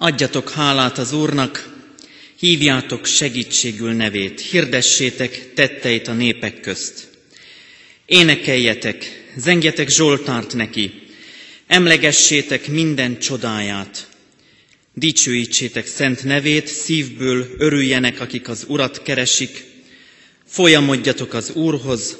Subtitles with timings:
[0.00, 1.68] Adjatok hálát az Úrnak,
[2.38, 7.08] hívjátok segítségül nevét, hirdessétek tetteit a népek közt.
[8.06, 10.92] Énekeljetek, zengjetek Zsoltárt neki,
[11.66, 14.08] emlegessétek minden csodáját.
[14.94, 19.64] Dicsőítsétek szent nevét, szívből örüljenek, akik az Urat keresik,
[20.46, 22.16] folyamodjatok az Úrhoz,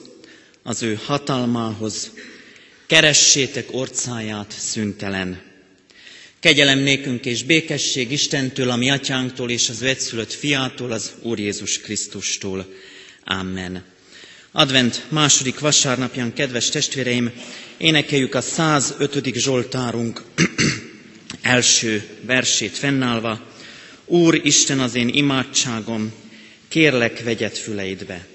[0.62, 2.10] az ő hatalmához,
[2.86, 5.47] keressétek orcáját szüntelen.
[6.40, 11.80] Kegyelem nékünk és békesség Istentől, a mi atyánktól és az egyszülött fiától, az Úr Jézus
[11.80, 12.66] Krisztustól.
[13.24, 13.84] Amen.
[14.52, 17.32] Advent második vasárnapján, kedves testvéreim,
[17.76, 19.34] énekeljük a 105.
[19.34, 20.22] Zsoltárunk
[21.42, 23.46] első versét fennállva.
[24.04, 26.12] Úr Isten az én imádságom,
[26.68, 28.26] kérlek vegyet füleidbe.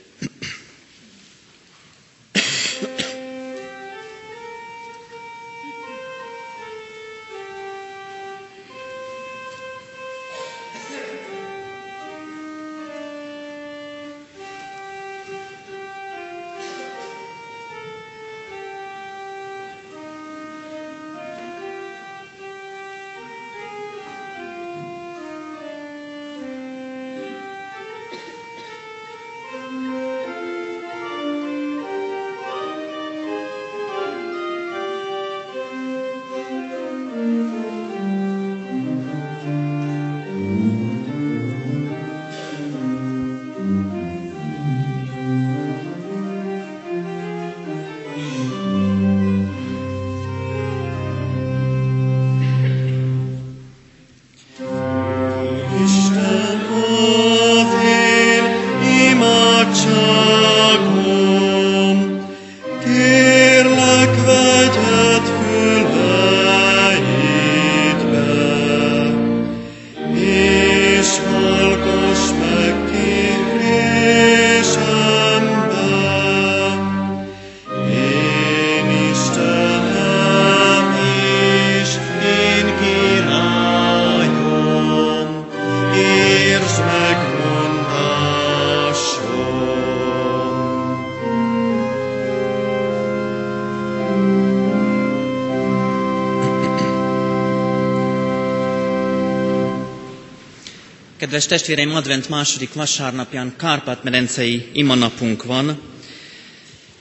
[101.33, 105.81] Kedves testvéreim, advent második vasárnapján Kárpát-medencei imanapunk van.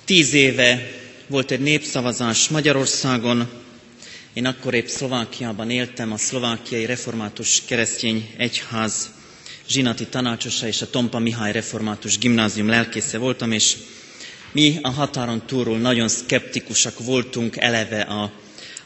[0.04, 0.90] Tíz éve
[1.26, 3.48] volt egy népszavazás Magyarországon.
[4.32, 9.10] Én akkor épp Szlovákiában éltem, a szlovákiai református keresztény egyház
[9.68, 13.76] zsinati tanácsosa és a Tompa Mihály református gimnázium lelkésze voltam, és
[14.52, 18.32] mi a határon túlról nagyon szkeptikusak voltunk eleve a,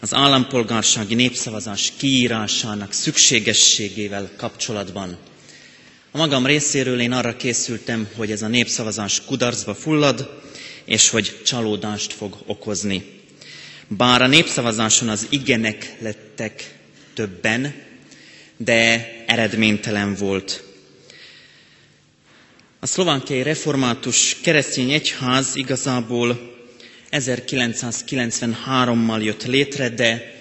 [0.00, 5.18] az állampolgársági népszavazás kiírásának szükségességével kapcsolatban.
[6.16, 10.41] A magam részéről én arra készültem, hogy ez a népszavazás kudarcba fullad,
[10.84, 13.04] és hogy csalódást fog okozni.
[13.88, 16.75] Bár a népszavazáson az igenek lettek
[17.15, 17.75] többen,
[18.56, 20.62] de eredménytelen volt.
[22.81, 26.55] A szlovákiai református keresztény egyház igazából
[27.10, 30.35] 1993-mal jött létre, de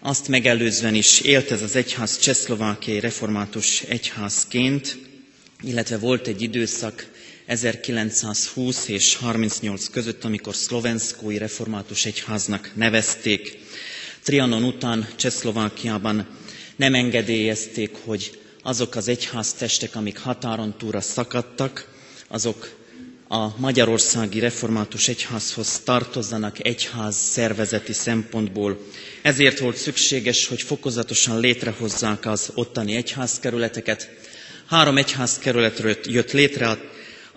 [0.00, 4.98] azt megelőzően is élt ez az egyház csehszlovákiai református egyházként,
[5.62, 7.10] illetve volt egy időszak
[7.46, 13.58] 1920 és 38 között, amikor szlovenszkói református egyháznak nevezték.
[14.22, 16.26] Trianon után Csehszlovákiában
[16.76, 21.88] nem engedélyezték, hogy azok az egyháztestek, amik határon túra szakadtak,
[22.28, 22.77] azok
[23.28, 28.78] a Magyarországi Református Egyházhoz tartozzanak egyház szervezeti szempontból.
[29.22, 34.10] Ezért volt szükséges, hogy fokozatosan létrehozzák az ottani egyházkerületeket.
[34.66, 36.78] Három egyházkerületről jött létre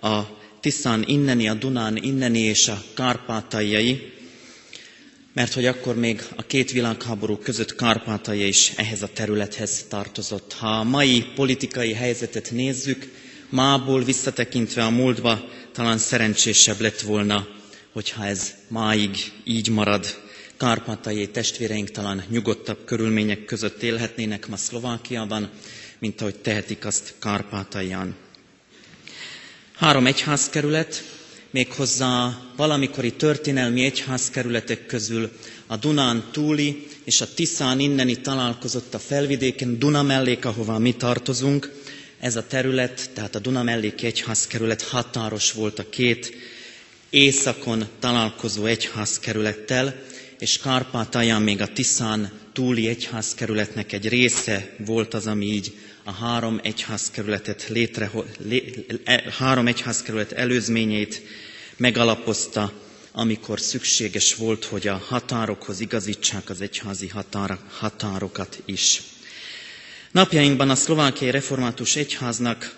[0.00, 0.20] a,
[0.60, 4.12] Tiszán inneni, a Dunán inneni és a Kárpátaljai,
[5.34, 10.52] mert hogy akkor még a két világháború között Kárpátalja is ehhez a területhez tartozott.
[10.52, 13.08] Ha a mai politikai helyzetet nézzük,
[13.52, 15.40] mából visszatekintve a múltba,
[15.72, 17.46] talán szerencsésebb lett volna,
[17.92, 20.06] hogyha ez máig így marad.
[20.56, 25.50] Kárpátaljai testvéreink talán nyugodtabb körülmények között élhetnének ma Szlovákiában,
[25.98, 28.14] mint ahogy tehetik azt Kárpátalján.
[29.74, 31.04] Három egyházkerület,
[31.50, 35.30] méghozzá valamikori történelmi egyházkerületek közül
[35.66, 41.81] a Dunán túli és a Tiszán inneni találkozott a felvidéken, Duna mellék, ahová mi tartozunk,
[42.22, 46.34] ez a terület, tehát a Duna melléki egyházkerület határos volt a két
[47.10, 49.94] északon találkozó egyházkerülettel,
[50.38, 55.72] és Kárpátalján még a Tiszán túli egyházkerületnek egy része volt az, ami így
[56.04, 61.22] a három egyházkerületet létre, lé, e, három egyházkerület előzményeit
[61.76, 62.72] megalapozta,
[63.12, 69.02] amikor szükséges volt, hogy a határokhoz igazítsák az egyházi határ, határokat is.
[70.12, 72.74] Napjainkban a szlovákiai református egyháznak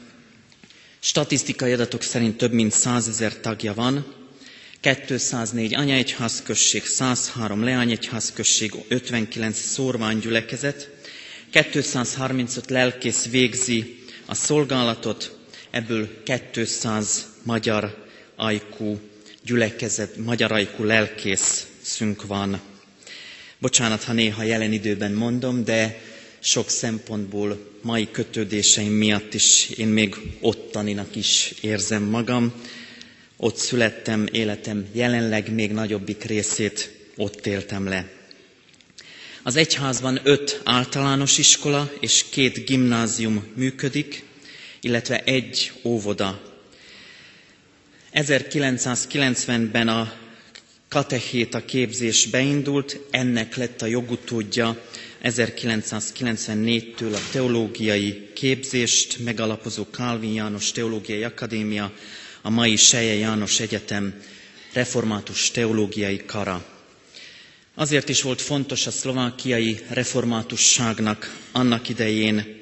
[1.01, 4.15] statisztikai adatok szerint több mint 100 ezer tagja van,
[4.81, 10.91] 204 anyaegyházközség, 103 leányegyházközség, 59 szórványgyülekezet,
[11.71, 15.39] 235 lelkész végzi a szolgálatot,
[15.71, 16.09] ebből
[16.53, 19.01] 200 magyar ajkú
[19.45, 22.61] gyülekezet, magyar ajkú lelkészünk van.
[23.59, 26.01] Bocsánat, ha néha jelen időben mondom, de
[26.45, 32.53] sok szempontból mai kötődéseim miatt is én még ottaninak is érzem magam.
[33.37, 38.09] Ott születtem, életem jelenleg még nagyobbik részét ott éltem le.
[39.43, 44.25] Az egyházban öt általános iskola és két gimnázium működik,
[44.81, 46.43] illetve egy óvoda.
[48.15, 50.13] 1990-ben a
[50.89, 54.83] katechéta képzés beindult, ennek lett a jogutódja
[55.25, 61.93] 1994-től a teológiai képzést megalapozó Kálvin János Teológiai Akadémia,
[62.43, 64.23] a mai Seje János Egyetem
[64.73, 66.65] református teológiai kara.
[67.75, 72.61] Azért is volt fontos a szlovákiai reformátusságnak annak idején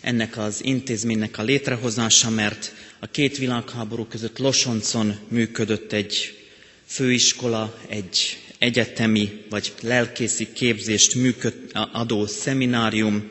[0.00, 6.38] ennek az intézménynek a létrehozása, mert a két világháború között Losoncon működött egy
[6.86, 11.54] főiskola, egy egyetemi vagy lelkészi képzést működ,
[11.92, 13.28] adó szeminárium,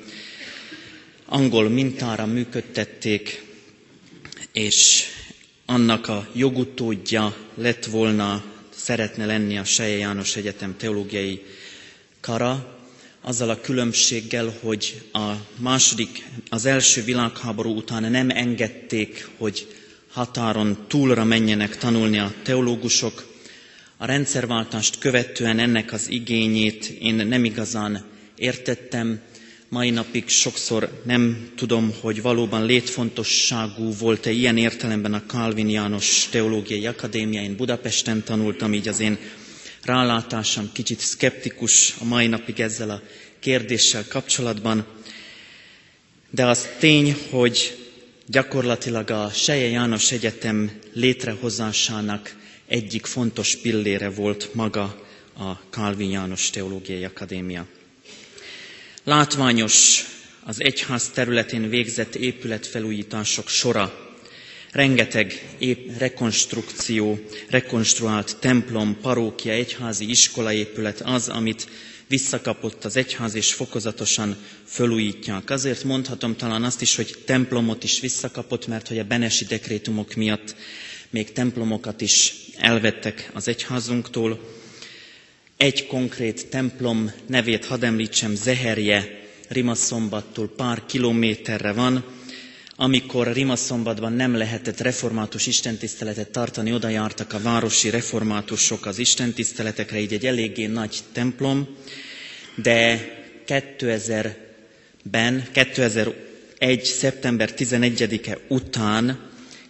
[1.26, 3.44] angol mintára működtették,
[4.52, 5.04] és
[5.66, 8.44] annak a jogutódja lett volna,
[8.76, 11.42] szeretne lenni a Seje János Egyetem teológiai
[12.22, 12.78] kara,
[13.22, 19.68] azzal a különbséggel, hogy a második, az első világháború után nem engedték, hogy
[20.12, 23.33] határon túlra menjenek tanulni a teológusok.
[24.04, 28.06] A rendszerváltást követően ennek az igényét én nem igazán
[28.36, 29.20] értettem,
[29.70, 36.86] mai napig sokszor nem tudom, hogy valóban létfontosságú volt-e ilyen értelemben a Calvin János Teológiai
[36.88, 37.42] Akadémia.
[37.42, 39.18] Én Budapesten tanultam, így az én
[39.84, 43.02] rálátásom kicsit szkeptikus a mai napig ezzel a
[43.40, 44.86] kérdéssel kapcsolatban.
[46.30, 47.78] De az tény, hogy
[48.28, 52.42] gyakorlatilag a Seje János Egyetem létrehozásának
[52.74, 55.06] egyik fontos pillére volt maga
[55.38, 57.68] a Calvin János Teológiai Akadémia.
[59.04, 60.04] Látványos
[60.44, 64.14] az egyház területén végzett épületfelújítások sora.
[64.72, 71.68] Rengeteg ép, rekonstrukció, rekonstruált templom, parókia, egyházi iskolaépület az, amit
[72.08, 75.50] visszakapott az egyház, és fokozatosan fölújítják.
[75.50, 80.56] Azért mondhatom talán azt is, hogy templomot is visszakapott, mert hogy a benesi dekrétumok miatt
[81.14, 84.40] még templomokat is elvettek az egyházunktól.
[85.58, 92.04] Egy konkrét templom nevét hadd említsem, Zeherje, Rimaszombattól pár kilométerre van.
[92.76, 100.14] Amikor Rimaszombatban nem lehetett református istentiszteletet tartani, oda jártak a városi reformátusok az istentiszteletekre, így
[100.14, 101.68] egy eléggé nagy templom,
[102.56, 103.00] de
[103.48, 106.84] 2000-ben, 2001.
[106.84, 109.20] szeptember 11-e után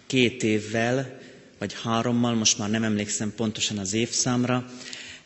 [0.06, 1.22] két évvel,
[1.64, 4.70] vagy hárommal, most már nem emlékszem pontosan az évszámra,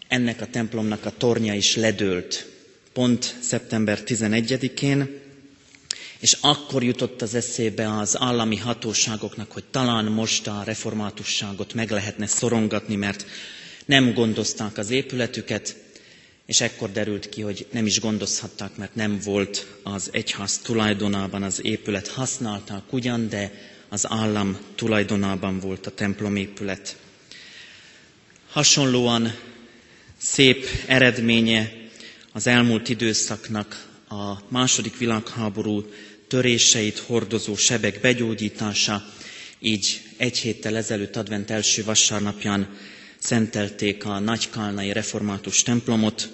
[0.08, 2.48] ennek a templomnak a tornya is ledőlt,
[2.92, 5.20] pont szeptember 11-én,
[6.18, 12.26] és akkor jutott az eszébe az állami hatóságoknak, hogy talán most a reformátusságot meg lehetne
[12.26, 13.26] szorongatni, mert
[13.84, 15.76] nem gondozták az épületüket,
[16.46, 21.64] és ekkor derült ki, hogy nem is gondozhatták, mert nem volt az egyház tulajdonában az
[21.64, 22.08] épület.
[22.08, 23.52] Használták ugyan, de
[23.88, 26.96] az állam tulajdonában volt a templomépület.
[28.50, 29.34] Hasonlóan
[30.18, 31.72] szép eredménye
[32.32, 35.84] az elmúlt időszaknak a második világháború
[36.28, 39.04] töréseit hordozó sebek begyógyítása,
[39.60, 42.68] így egy héttel ezelőtt advent első vasárnapján
[43.18, 46.28] szentelték a Nagykálnai református templomot,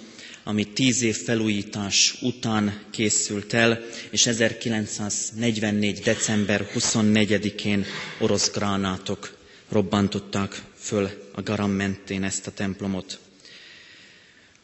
[0.47, 5.99] ami tíz év felújítás után készült el, és 1944.
[5.99, 7.85] december 24-én
[8.19, 9.37] orosz gránátok
[9.69, 13.19] robbantották föl a garam mentén ezt a templomot.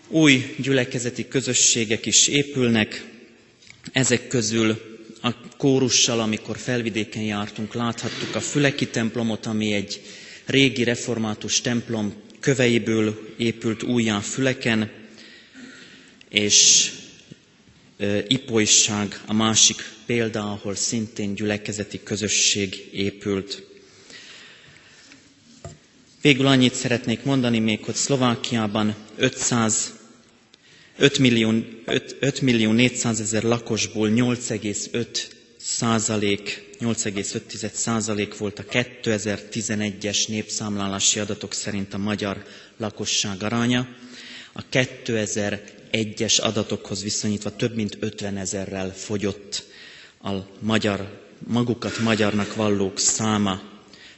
[0.07, 3.05] Új gyülekezeti közösségek is épülnek,
[3.91, 4.81] ezek közül
[5.21, 10.01] a kórussal, amikor felvidéken jártunk, láthattuk a Füleki templomot, ami egy
[10.45, 15.00] régi református templom köveiből épült újjá Füleken,
[16.31, 16.91] és
[18.27, 23.63] ipolyság a másik példa, ahol szintén gyülekezeti közösség épült.
[26.21, 30.00] Végül annyit szeretnék mondani még, hogy Szlovákiában 500
[30.97, 31.53] 5 millió,
[31.85, 35.05] 5, 5 millió 400 ezer lakosból 8,5
[35.57, 42.45] százalék, 8,5 százalék volt a 2011-es népszámlálási adatok szerint a magyar
[42.77, 43.88] lakosság aránya.
[44.53, 44.61] A
[45.91, 49.63] 2001-es adatokhoz viszonyítva több mint 50 ezerrel fogyott
[50.24, 50.29] a
[50.60, 53.62] magyar, magukat magyarnak vallók száma.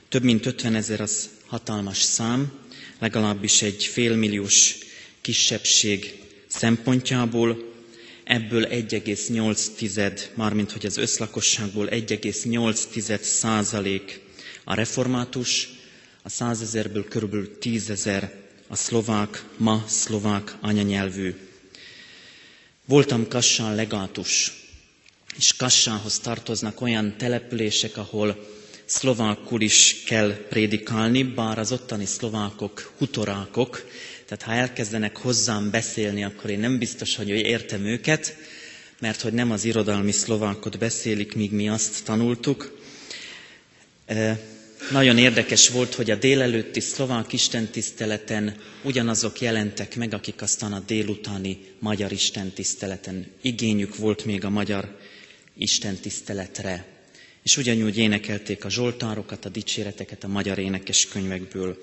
[0.09, 2.51] Több mint 50 ezer az hatalmas szám,
[2.99, 4.77] legalábbis egy félmilliós
[5.21, 7.71] kisebbség szempontjából,
[8.23, 14.19] ebből 1,8, mármint hogy az összlakosságból 1,8 százalék
[14.63, 15.69] a református,
[16.23, 18.33] a százezerből körülbelül tízezer
[18.67, 21.35] a szlovák, ma szlovák anyanyelvű.
[22.85, 24.51] Voltam Kassán legátus,
[25.37, 28.47] és Kassához tartoznak olyan települések, ahol
[28.85, 33.85] szlovákul is kell prédikálni, bár az ottani szlovákok hutorákok,
[34.27, 38.35] tehát ha elkezdenek hozzám beszélni, akkor én nem biztos, hogy értem őket,
[38.99, 42.77] mert hogy nem az irodalmi szlovákot beszélik, míg mi azt tanultuk.
[44.91, 51.59] Nagyon érdekes volt, hogy a délelőtti szlovák istentiszteleten ugyanazok jelentek meg, akik aztán a délutáni
[51.79, 53.27] magyar istentiszteleten.
[53.41, 54.97] Igényük volt még a magyar
[55.57, 56.85] istentiszteletre.
[57.43, 61.77] És ugyanúgy énekelték a zsoltárokat, a dicséreteket a magyar énekes könyvekből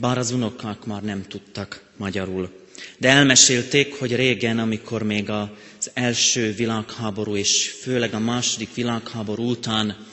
[0.00, 2.50] bár az unokák már nem tudtak magyarul.
[2.98, 10.06] De elmesélték, hogy régen, amikor még az első világháború és főleg a második világháború után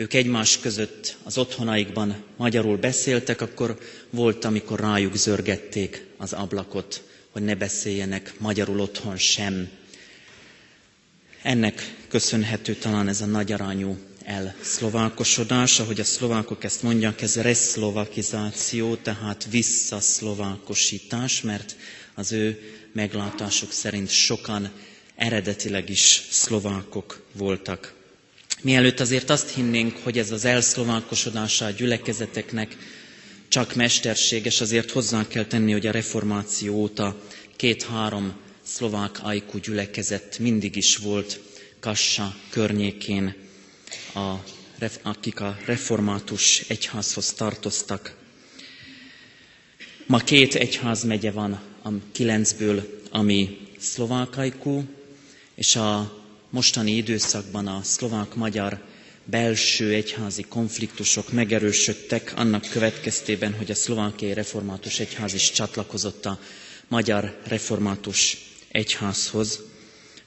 [0.00, 3.78] ők egymás között az otthonaikban magyarul beszéltek, akkor
[4.10, 9.68] volt, amikor rájuk zörgették az ablakot, hogy ne beszéljenek magyarul otthon sem.
[11.42, 18.94] Ennek köszönhető talán ez a nagy arányú elszlovákosodás, ahogy a szlovákok ezt mondják, ez reszlovakizáció,
[18.94, 21.76] tehát visszaszlovákosítás, mert
[22.14, 22.60] az ő
[22.92, 24.70] meglátásuk szerint sokan
[25.16, 27.98] eredetileg is szlovákok voltak.
[28.62, 32.76] Mielőtt azért azt hinnénk, hogy ez az elszlovákosodása a gyülekezeteknek
[33.48, 37.22] csak mesterséges, azért hozzá kell tenni, hogy a reformáció óta
[37.56, 41.40] két-három szlovák ajkú gyülekezet mindig is volt
[41.80, 43.34] Kassa környékén
[44.14, 44.34] a,
[45.02, 48.16] akik a református egyházhoz tartoztak.
[50.06, 51.52] Ma két egyház megye van
[51.82, 54.84] a kilencből, ami szlovákajkú,
[55.54, 56.19] és a
[56.50, 58.82] mostani időszakban a szlovák-magyar
[59.24, 66.38] belső egyházi konfliktusok megerősödtek annak következtében, hogy a szlovákiai református egyház is csatlakozott a
[66.88, 68.36] magyar református
[68.68, 69.60] egyházhoz,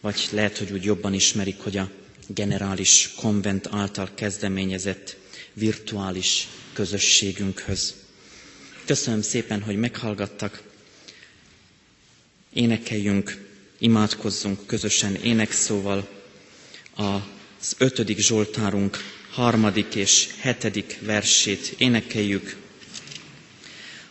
[0.02, 1.90] vagy lehet, hogy úgy jobban ismerik, hogy a
[2.28, 5.18] generális konvent által kezdeményezett
[5.54, 7.94] virtuális közösségünkhöz.
[8.86, 10.64] Köszönöm szépen, hogy meghallgattak.
[12.54, 13.53] Énekeljünk,
[13.84, 16.08] imádkozzunk közösen énekszóval
[16.96, 18.98] az ötödik Zsoltárunk
[19.32, 22.56] harmadik és hetedik versét énekeljük.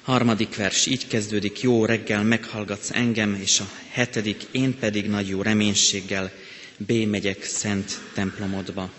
[0.03, 5.43] Harmadik vers így kezdődik, jó reggel meghallgatsz engem, és a hetedik, én pedig nagy jó
[5.43, 6.33] reménységgel
[6.77, 6.93] B.
[6.93, 8.91] megyek szent templomodba.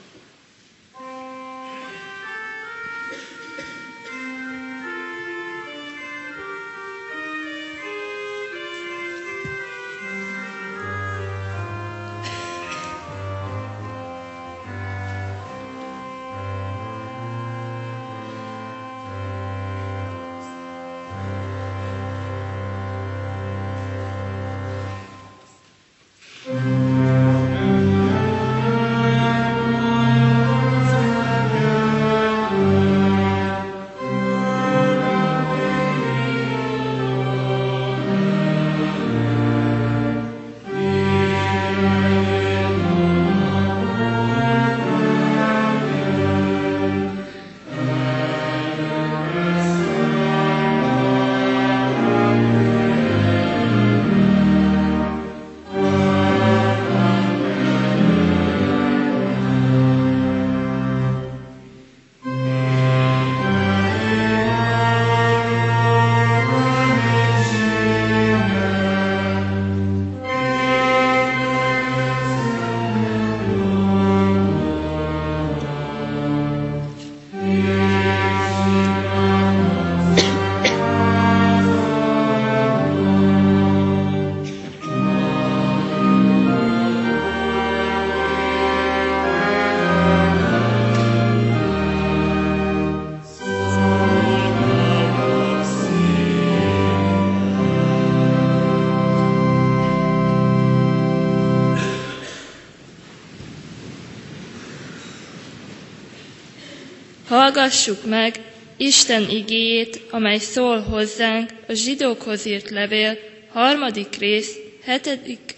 [107.44, 108.40] Hallgassuk meg
[108.78, 113.18] Isten igéjét, amely szól hozzánk a zsidókhoz írt levél,
[113.52, 115.54] harmadik rész, hetedik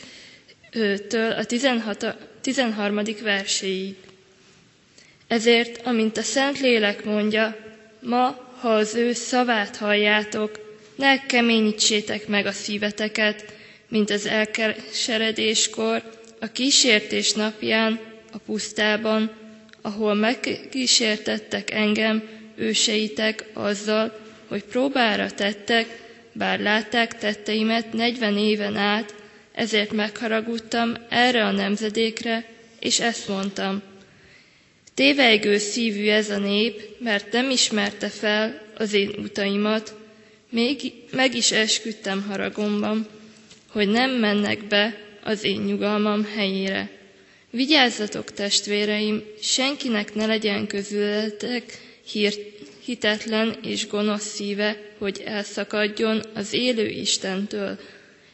[1.07, 2.05] től a 16,
[2.41, 3.01] 13.
[3.23, 3.95] verséig.
[5.27, 7.55] Ezért, amint a Szentlélek mondja,
[8.01, 13.45] ma, ha az ő szavát halljátok, ne keményítsétek meg a szíveteket,
[13.87, 16.03] mint az elkeseredéskor,
[16.39, 17.99] a kísértés napján,
[18.31, 19.43] a pusztában,
[19.85, 22.23] ahol megkísértettek engem,
[22.55, 25.99] őseitek azzal, hogy próbára tettek,
[26.31, 29.15] bár látták tetteimet negyven éven át,
[29.53, 32.45] ezért megharagudtam erre a nemzedékre,
[32.79, 33.81] és ezt mondtam.
[34.93, 39.95] Tévejgő szívű ez a nép, mert nem ismerte fel az én utaimat,
[40.49, 43.07] még meg is esküdtem haragomban,
[43.69, 46.89] hogy nem mennek be az én nyugalmam helyére.
[47.55, 51.79] Vigyázzatok, testvéreim, senkinek ne legyen közületek
[52.11, 52.39] hírt,
[52.85, 57.79] hitetlen és gonosz szíve, hogy elszakadjon az élő Istentől.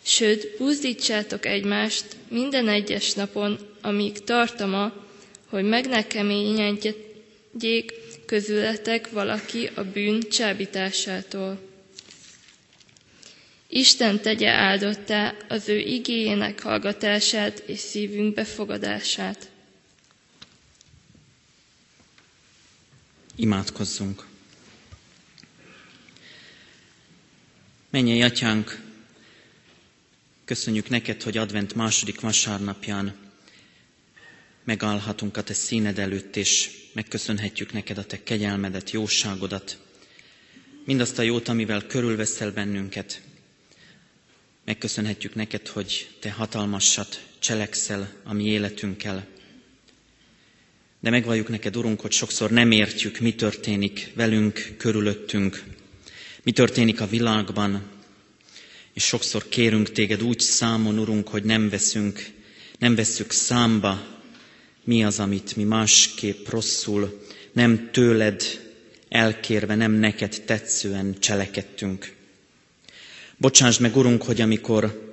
[0.04, 4.94] Sőt, buzdítsátok egymást minden egyes napon, amíg tartama,
[5.50, 7.94] hogy meg ne keményedjék
[8.26, 11.60] közületek valaki a bűn csábításától.
[13.74, 19.50] Isten tegye áldottá az ő igényének hallgatását és szívünk befogadását.
[23.36, 24.26] Imádkozzunk!
[27.90, 28.82] Menjél, Atyánk,
[30.46, 33.16] köszönjük neked, hogy advent második vasárnapján
[34.64, 39.78] megállhatunk a te színed előtt, és megköszönhetjük neked a te kegyelmedet, jóságodat,
[40.86, 43.22] mindazt a jót, amivel körülveszel bennünket.
[44.66, 49.28] Megköszönhetjük neked, hogy te hatalmasat cselekszel a mi életünkkel.
[51.00, 55.64] De megvalljuk neked, Urunk, hogy sokszor nem értjük, mi történik velünk, körülöttünk,
[56.44, 57.84] mi történik a világban,
[58.94, 62.30] és sokszor kérünk téged úgy számon, Urunk, hogy nem veszünk,
[62.80, 64.20] nem veszük számba,
[64.84, 68.44] mi az, amit mi másképp rosszul, nem tőled
[69.10, 72.20] elkérve, nem neked tetszően cselekedtünk.
[73.42, 75.12] Bocsáss meg, Urunk, hogy amikor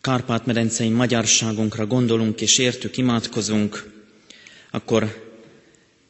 [0.00, 3.92] Kárpát-medencei magyarságunkra gondolunk és értük, imádkozunk,
[4.70, 5.28] akkor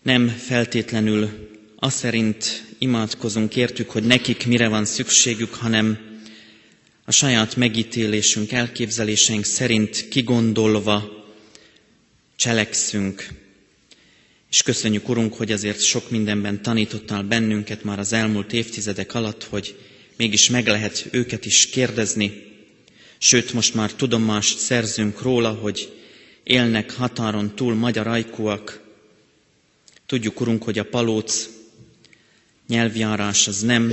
[0.02, 1.48] nem feltétlenül
[1.78, 5.98] azt szerint imádkozunk, értük, hogy nekik mire van szükségük, hanem
[7.04, 11.26] a saját megítélésünk, elképzeléseink szerint kigondolva
[12.36, 13.28] cselekszünk.
[14.50, 19.76] És köszönjük, Urunk, hogy azért sok mindenben tanítottál bennünket már az elmúlt évtizedek alatt, hogy
[20.18, 22.42] mégis meg lehet őket is kérdezni,
[23.18, 25.92] sőt, most már tudomást szerzünk róla, hogy
[26.42, 28.80] élnek határon túl magyar ajkúak.
[30.06, 31.48] Tudjuk, Urunk, hogy a palóc
[32.68, 33.92] nyelvjárás az nem.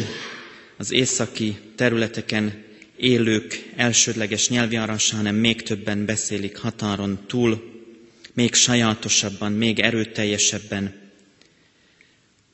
[0.78, 2.64] Az északi területeken
[2.98, 7.74] élők elsődleges nyelvjárása, hanem még többen beszélik határon túl,
[8.34, 11.05] még sajátosabban, még erőteljesebben,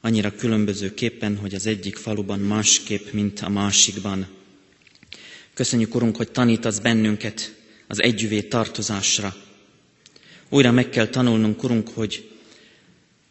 [0.02, 4.28] annyira különbözőképpen, hogy az egyik faluban másképp, mint a másikban.
[5.54, 7.56] Köszönjük, Urunk, hogy tanítasz bennünket
[7.88, 9.36] az együvé tartozásra.
[10.50, 12.30] Újra meg kell tanulnunk, Urunk, hogy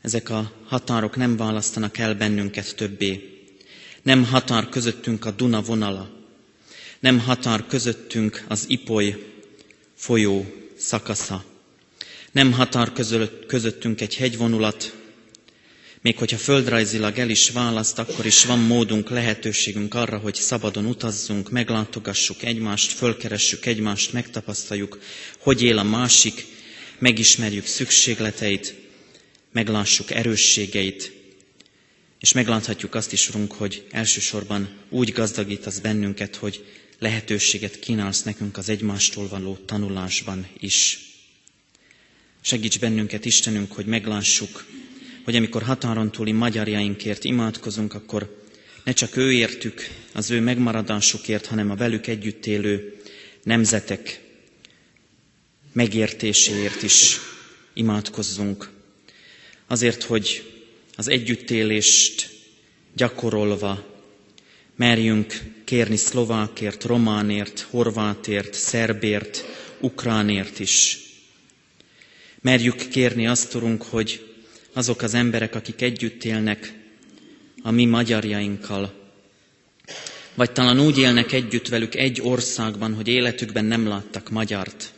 [0.01, 3.39] ezek a határok nem választanak el bennünket többé.
[4.03, 6.11] Nem határ közöttünk a Duna vonala,
[7.01, 9.33] nem határ közöttünk az Ipoly
[9.95, 11.45] folyó szakasza,
[12.33, 12.93] nem határ
[13.47, 15.00] közöttünk egy hegyvonulat,
[16.03, 21.51] még hogyha földrajzilag el is választ, akkor is van módunk, lehetőségünk arra, hogy szabadon utazzunk,
[21.51, 24.99] meglátogassuk egymást, fölkeressük egymást, megtapasztaljuk,
[25.39, 26.47] hogy él a másik,
[26.99, 28.75] megismerjük szükségleteit,
[29.53, 31.13] meglássuk erősségeit,
[32.21, 36.65] és megláthatjuk azt is, Urunk, hogy elsősorban úgy gazdagítasz bennünket, hogy
[36.99, 40.99] lehetőséget kínálsz nekünk az egymástól való tanulásban is.
[42.41, 44.65] Segíts bennünket, Istenünk, hogy meglássuk,
[45.31, 48.45] hogy amikor határon túli magyarjainkért imádkozunk, akkor
[48.85, 53.01] ne csak ő értük, az ő megmaradásukért, hanem a velük együtt élő
[53.43, 54.21] nemzetek
[55.73, 57.17] megértéséért is
[57.73, 58.71] imádkozzunk.
[59.67, 60.53] Azért, hogy
[60.97, 62.31] az együttélést
[62.95, 63.87] gyakorolva
[64.77, 69.45] merjünk kérni szlovákért, románért, horvátért, szerbért,
[69.81, 70.99] ukránért is.
[72.41, 74.30] Merjük kérni azt, Urunk, hogy
[74.73, 76.73] azok az emberek, akik együtt élnek
[77.63, 79.01] a mi magyarjainkkal,
[80.35, 84.93] vagy talán úgy élnek együtt velük egy országban, hogy életükben nem láttak magyart,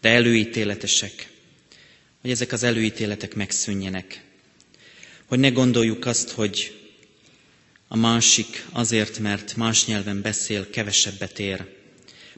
[0.00, 1.28] de előítéletesek,
[2.20, 4.24] hogy ezek az előítéletek megszűnjenek.
[5.24, 6.76] Hogy ne gondoljuk azt, hogy
[7.88, 11.64] a másik azért, mert más nyelven beszél, kevesebbet ér.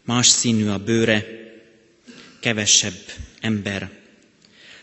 [0.05, 1.27] Más színű a bőre,
[2.41, 2.99] kevesebb
[3.41, 3.98] ember.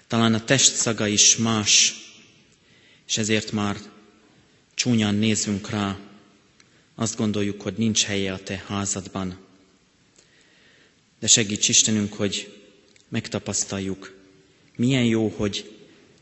[0.08, 1.94] Talán a test szaga is más,
[3.08, 3.78] és ezért már
[4.74, 5.98] csúnyan nézünk rá,
[6.96, 9.38] azt gondoljuk, hogy nincs helye a te házadban.
[11.20, 12.62] De segíts Istenünk, hogy
[13.10, 14.14] megtapasztaljuk,
[14.76, 15.76] milyen jó, hogy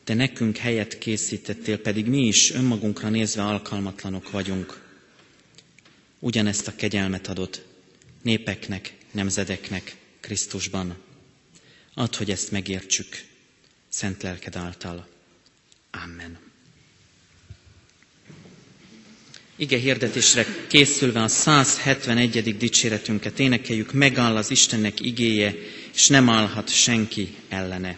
[0.03, 4.81] te nekünk helyet készítettél, pedig mi is önmagunkra nézve alkalmatlanok vagyunk.
[6.19, 7.61] Ugyanezt a kegyelmet adott
[8.21, 10.95] népeknek, nemzedeknek Krisztusban.
[11.93, 13.07] Add, hogy ezt megértsük,
[13.93, 15.07] szent lelked által.
[15.91, 16.37] Amen.
[19.55, 22.57] Ige hirdetésre készülve a 171.
[22.57, 25.53] dicséretünket énekeljük, megáll az Istennek igéje,
[25.93, 27.97] és nem állhat senki ellene.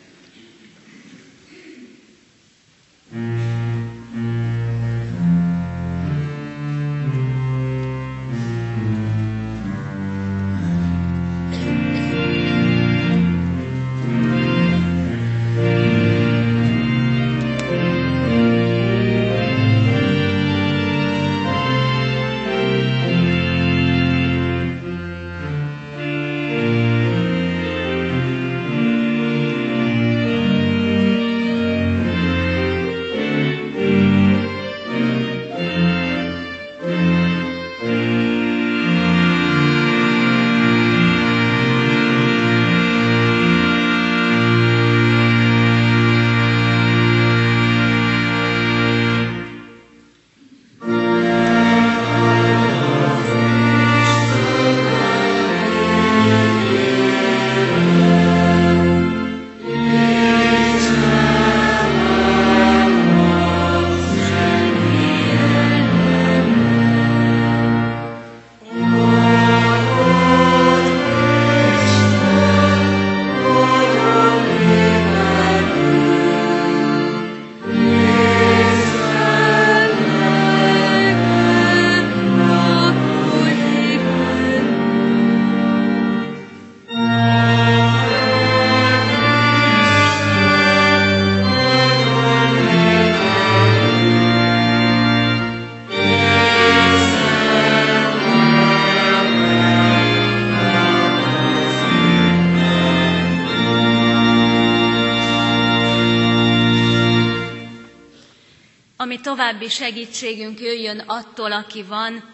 [109.36, 112.34] További segítségünk jöjjön attól, aki van,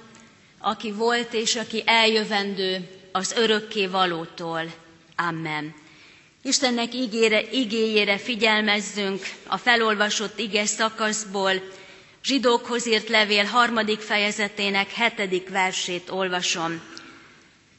[0.59, 4.61] aki volt és aki eljövendő az örökké valótól.
[5.15, 5.73] Amen.
[6.43, 11.51] Istennek ígére, igéjére figyelmezzünk a felolvasott ige szakaszból,
[12.23, 16.81] Zsidókhoz írt levél harmadik fejezetének hetedik versét olvasom.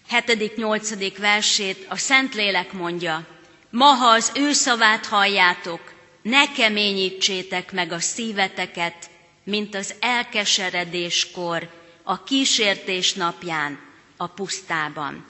[0.09, 3.27] Hetedik, nyolcadik versét a Szentlélek mondja,
[3.71, 9.11] Ma, ha az ő szavát halljátok, ne keményítsétek meg a szíveteket,
[9.45, 11.71] mint az elkeseredéskor,
[12.03, 13.79] a kísértés napján,
[14.17, 15.27] a pusztában.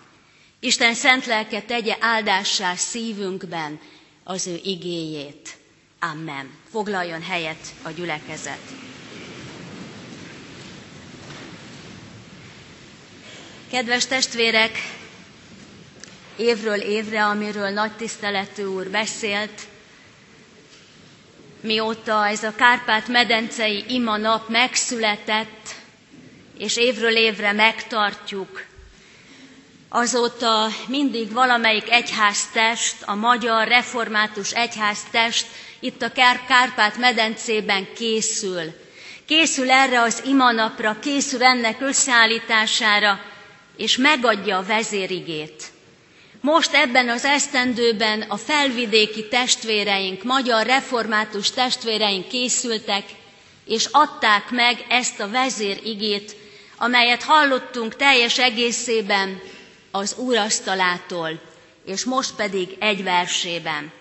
[0.61, 3.81] Isten szent lelke tegye áldássá szívünkben
[4.25, 5.57] az ő igéjét.
[6.01, 6.51] Amen.
[6.71, 8.61] Foglaljon helyet a gyülekezet.
[13.71, 14.79] Kedves testvérek,
[16.37, 19.63] évről évre, amiről nagy tiszteletű úr beszélt,
[21.63, 25.75] mióta ez a Kárpát-medencei ima nap megszületett,
[26.59, 28.65] és évről évre megtartjuk,
[29.89, 35.47] azóta mindig valamelyik egyháztest, a magyar református egyháztest
[35.81, 36.13] itt a
[36.49, 38.63] Kárpát-medencében készül.
[39.27, 43.21] Készül erre az imanapra, készül ennek összeállítására,
[43.77, 45.72] és megadja a vezérigét.
[46.43, 53.05] Most ebben az esztendőben a felvidéki testvéreink, magyar református testvéreink készültek,
[53.67, 56.37] és adták meg ezt a vezérigét,
[56.77, 59.41] amelyet hallottunk teljes egészében
[59.91, 61.41] az úrasztalától,
[61.87, 63.93] és most pedig egy versében.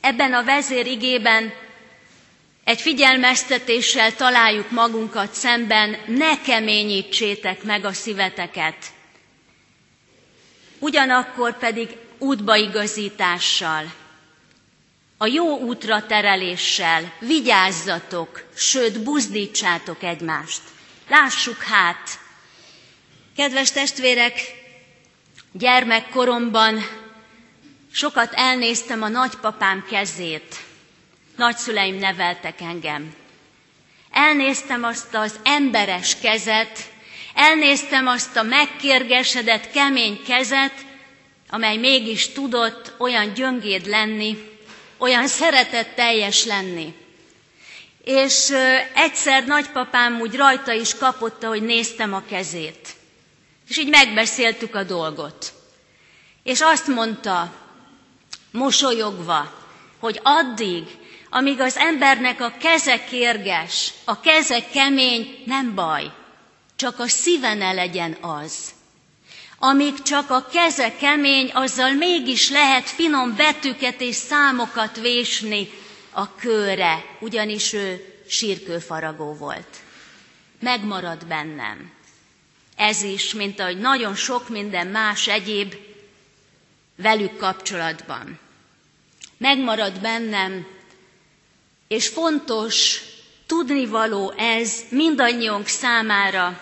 [0.00, 1.52] Ebben a vezérigében
[2.64, 8.76] egy figyelmeztetéssel találjuk magunkat szemben, ne keményítsétek meg a szíveteket,
[10.84, 13.92] ugyanakkor pedig útbaigazítással,
[15.16, 20.60] a jó útra tereléssel vigyázzatok, sőt buzdítsátok egymást.
[21.08, 22.08] Lássuk hát,
[23.36, 24.40] kedves testvérek,
[25.52, 26.78] gyermekkoromban
[27.92, 30.56] sokat elnéztem a nagypapám kezét.
[31.36, 33.14] Nagyszüleim neveltek engem.
[34.10, 36.92] elnéztem azt az emberes kezet,
[37.34, 40.72] elnéztem azt a megkérgesedett, kemény kezet,
[41.50, 44.48] amely mégis tudott olyan gyöngéd lenni,
[44.98, 46.94] olyan szeretetteljes lenni.
[48.04, 48.50] És
[48.94, 52.88] egyszer nagypapám úgy rajta is kapotta, hogy néztem a kezét.
[53.68, 55.52] És így megbeszéltük a dolgot.
[56.42, 57.52] És azt mondta,
[58.52, 59.52] mosolyogva,
[59.98, 60.84] hogy addig,
[61.30, 66.10] amíg az embernek a keze kérges, a keze kemény, nem baj,
[66.76, 68.72] csak a szíve ne legyen az.
[69.58, 75.70] Amíg csak a keze kemény, azzal mégis lehet finom betűket és számokat vésni
[76.10, 79.76] a kőre, ugyanis ő sírkőfaragó volt.
[80.60, 81.92] Megmarad bennem.
[82.76, 85.74] Ez is, mint ahogy nagyon sok minden más egyéb
[86.96, 88.38] velük kapcsolatban.
[89.36, 90.66] Megmarad bennem,
[91.88, 93.00] és fontos,
[93.46, 96.60] tudnivaló ez mindannyiunk számára,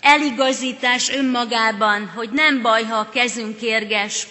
[0.00, 4.26] eligazítás önmagában, hogy nem baj, ha a kezünk érges,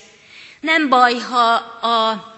[0.59, 1.53] nem baj, ha
[1.87, 2.29] a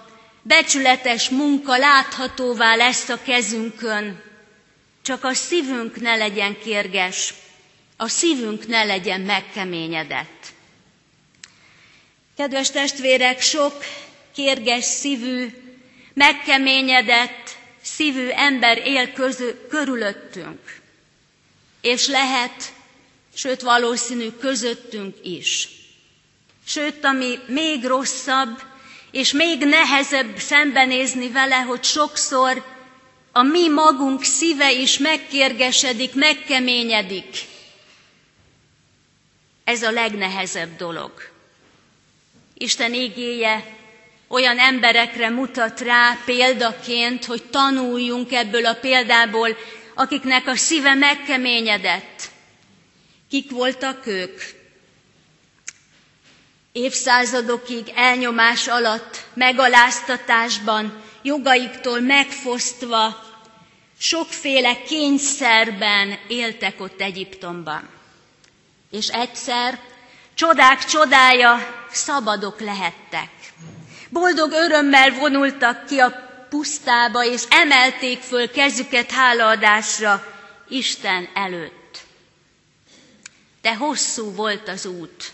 [0.42, 4.22] becsületes munka láthatóvá lesz a kezünkön,
[5.02, 7.34] csak a szívünk ne legyen kérges,
[7.96, 10.46] a szívünk ne legyen megkeményedett.
[12.36, 13.84] Kedves testvérek, sok
[14.34, 15.48] kérges szívű,
[16.14, 17.43] megkeményedett
[17.96, 20.80] szívű ember él közö, körülöttünk,
[21.80, 22.72] és lehet,
[23.34, 25.68] sőt valószínű közöttünk is.
[26.66, 28.62] Sőt, ami még rosszabb,
[29.10, 32.64] és még nehezebb szembenézni vele, hogy sokszor
[33.32, 37.36] a mi magunk szíve is megkérgesedik, megkeményedik.
[39.64, 41.12] Ez a legnehezebb dolog.
[42.54, 43.76] Isten ígéje
[44.28, 49.56] olyan emberekre mutat rá példaként, hogy tanuljunk ebből a példából,
[49.94, 52.30] akiknek a szíve megkeményedett.
[53.30, 54.40] Kik voltak ők?
[56.72, 63.22] Évszázadokig elnyomás alatt, megaláztatásban, jogaiktól megfosztva,
[63.98, 67.88] sokféle kényszerben éltek ott Egyiptomban.
[68.90, 69.78] És egyszer,
[70.34, 73.30] csodák csodája, szabadok lehettek.
[74.14, 80.24] Boldog örömmel vonultak ki a pusztába, és emelték föl kezüket hálaadásra
[80.68, 81.98] Isten előtt.
[83.62, 85.32] De hosszú volt az út,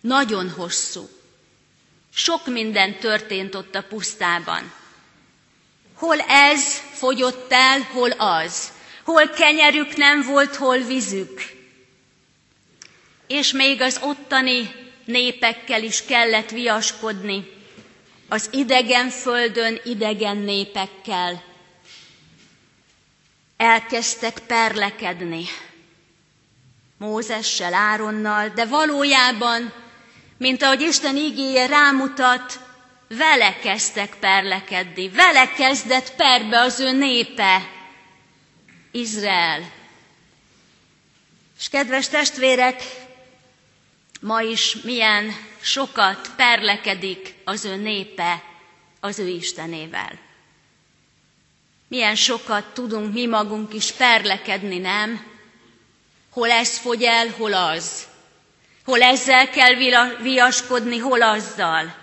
[0.00, 1.08] nagyon hosszú.
[2.14, 4.72] Sok minden történt ott a pusztában.
[5.94, 8.72] Hol ez fogyott el, hol az.
[9.04, 11.42] Hol kenyerük nem volt, hol vízük.
[13.26, 17.58] És még az ottani népekkel is kellett viaskodni,
[18.32, 21.42] az idegen földön idegen népekkel.
[23.56, 25.44] Elkezdtek perlekedni
[26.98, 29.72] Mózessel, Áronnal, de valójában,
[30.38, 32.60] mint ahogy Isten ígéje rámutat,
[33.08, 37.62] vele kezdtek perlekedni, vele kezdett perbe az ő népe,
[38.90, 39.72] Izrael.
[41.58, 42.82] És kedves testvérek,
[44.20, 48.42] ma is milyen sokat perlekedik az ő népe
[49.00, 50.18] az ő Istenével.
[51.88, 55.26] Milyen sokat tudunk mi magunk is perlekedni, nem?
[56.30, 58.06] Hol ez fogy el, hol az.
[58.84, 59.74] Hol ezzel kell
[60.22, 61.94] viaskodni, hol azzal.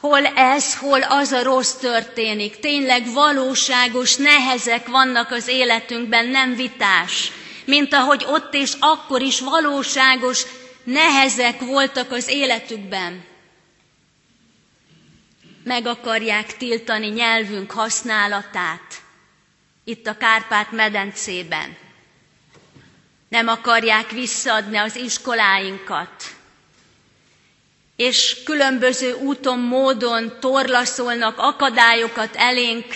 [0.00, 2.58] Hol ez, hol az a rossz történik.
[2.58, 7.32] Tényleg valóságos nehezek vannak az életünkben, nem vitás.
[7.64, 10.42] Mint ahogy ott és akkor is valóságos
[10.84, 13.27] nehezek voltak az életükben.
[15.68, 19.02] Meg akarják tiltani nyelvünk használatát
[19.84, 21.76] itt a Kárpát-medencében.
[23.28, 26.24] Nem akarják visszaadni az iskoláinkat.
[27.96, 32.86] És különböző úton, módon torlaszolnak akadályokat elénk,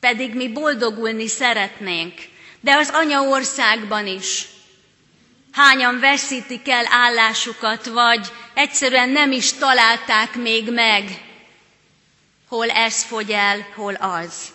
[0.00, 2.14] pedig mi boldogulni szeretnénk.
[2.60, 4.46] De az anyaországban is
[5.52, 11.32] hányan veszítik el állásukat, vagy egyszerűen nem is találták még meg,
[12.54, 14.52] hol ez fogy el, hol az.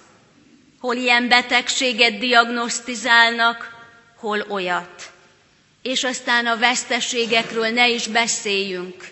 [0.79, 3.71] Hol ilyen betegséget diagnosztizálnak,
[4.17, 5.11] hol olyat.
[5.81, 9.07] És aztán a veszteségekről ne is beszéljünk.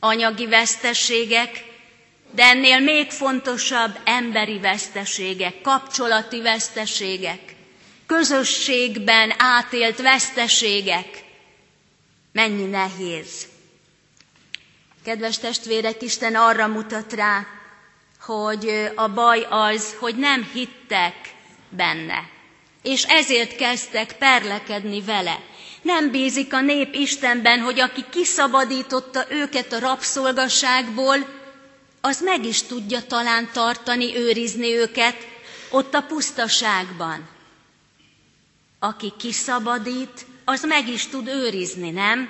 [0.00, 1.64] Anyagi veszteségek,
[2.30, 7.54] de ennél még fontosabb emberi veszteségek, kapcsolati veszteségek
[8.06, 11.24] közösségben átélt veszteségek.
[12.32, 13.46] Mennyi nehéz.
[15.04, 17.55] Kedves testvérek, Isten arra mutat rá,
[18.26, 21.14] hogy a baj az, hogy nem hittek
[21.68, 22.28] benne.
[22.82, 25.38] És ezért kezdtek perlekedni vele.
[25.82, 31.16] Nem bízik a nép Istenben, hogy aki kiszabadította őket a rabszolgaságból,
[32.00, 35.16] az meg is tudja talán tartani, őrizni őket
[35.70, 37.28] ott a pusztaságban.
[38.78, 42.28] Aki kiszabadít, az meg is tud őrizni, nem?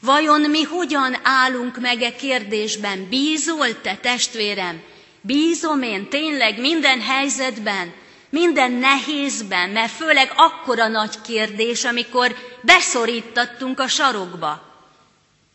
[0.00, 3.08] Vajon mi hogyan állunk meg e kérdésben?
[3.08, 4.82] Bízol te, testvérem?
[5.24, 7.92] Bízom én tényleg minden helyzetben,
[8.30, 14.62] minden nehézben, mert főleg akkora nagy kérdés, amikor beszorítattunk a sarokba,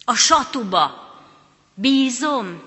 [0.06, 1.06] a satuba.
[1.73, 2.62] Bízom,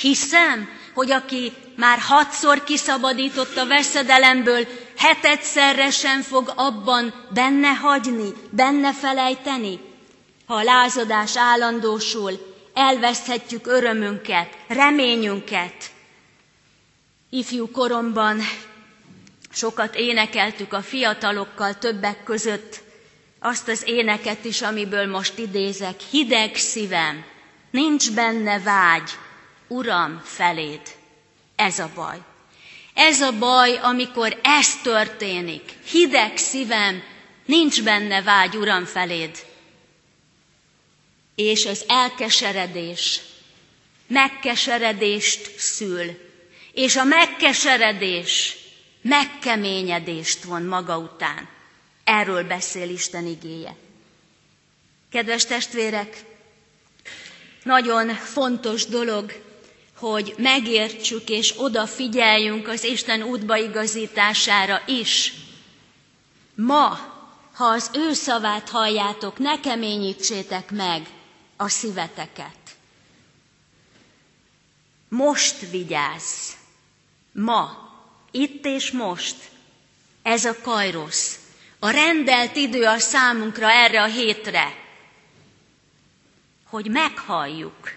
[0.00, 4.66] hiszem, hogy aki már hatszor kiszabadított a veszedelemből,
[4.96, 9.80] hetedszerre sem fog abban benne hagyni, benne felejteni.
[10.46, 12.32] Ha a lázadás állandósul,
[12.74, 15.90] elveszthetjük örömünket, reményünket.
[17.30, 18.40] Ifjú koromban
[19.52, 22.82] sokat énekeltük a fiatalokkal többek között
[23.38, 26.00] azt az éneket is, amiből most idézek.
[26.00, 27.24] Hideg szívem,
[27.70, 29.10] nincs benne vágy,
[29.68, 30.80] Uram, feléd.
[31.56, 32.18] Ez a baj.
[32.94, 35.72] Ez a baj, amikor ez történik.
[35.90, 37.02] Hideg szívem,
[37.44, 39.46] nincs benne vágy, Uram, feléd.
[41.34, 43.20] És az elkeseredés
[44.06, 46.29] megkeseredést szül,
[46.80, 48.56] és a megkeseredés
[49.02, 51.48] megkeményedést von maga után.
[52.04, 53.76] Erről beszél Isten igéje.
[55.10, 56.24] Kedves testvérek,
[57.62, 59.42] nagyon fontos dolog
[59.96, 65.32] hogy megértsük és odafigyeljünk az Isten útbaigazítására is.
[66.54, 66.98] Ma,
[67.54, 71.06] ha az ő szavát halljátok, ne keményítsétek meg
[71.56, 72.56] a szíveteket.
[75.08, 76.58] Most vigyázz.
[77.32, 77.90] Ma,
[78.30, 79.36] itt és most.
[80.22, 81.38] Ez a kajrosz.
[81.78, 84.74] A rendelt idő a számunkra erre a hétre,
[86.68, 87.92] hogy meghalljuk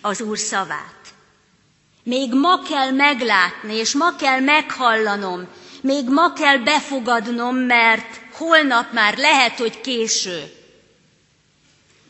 [0.00, 1.14] az Úr szavát.
[2.02, 5.46] Még ma kell meglátni, és ma kell meghallanom,
[5.80, 10.52] még ma kell befogadnom, mert holnap már lehet, hogy késő.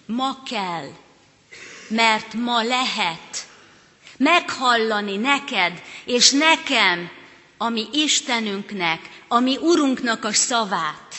[0.06, 0.88] Ma kell,
[1.88, 3.48] mert ma lehet
[4.20, 7.10] meghallani neked és nekem,
[7.58, 11.14] ami Istenünknek, ami Urunknak a szavát.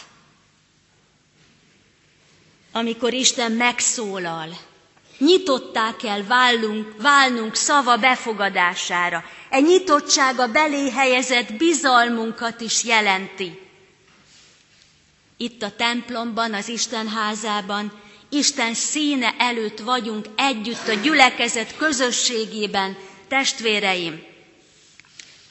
[2.71, 4.57] Amikor Isten megszólal,
[5.21, 9.23] Nyitottá kell válnunk, válnunk szava befogadására.
[9.49, 13.59] E nyitottsága belé helyezett bizalmunkat is jelenti.
[15.37, 17.91] Itt a templomban, az Isten házában,
[18.29, 24.23] Isten színe előtt vagyunk együtt a gyülekezet közösségében, testvéreim,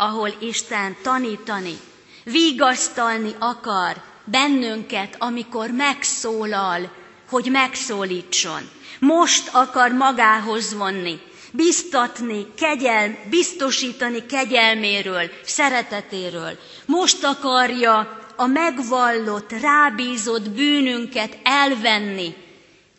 [0.01, 1.79] ahol Isten tanítani,
[2.25, 6.91] vigasztalni akar bennünket, amikor megszólal,
[7.29, 8.69] hogy megszólítson.
[9.01, 11.19] Most akar magához vonni,
[11.53, 16.59] biztatni, kegyel, biztosítani kegyelméről, szeretetéről.
[16.87, 22.35] Most akarja a megvallott, rábízott bűnünket elvenni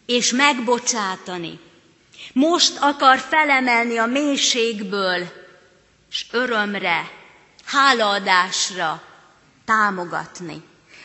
[0.05, 1.59] és megbocsátani.
[2.33, 5.40] Most akar felemelni a mélységből,
[6.11, 7.11] és örömre,
[7.65, 9.03] hálaadásra
[9.65, 10.61] támogatni.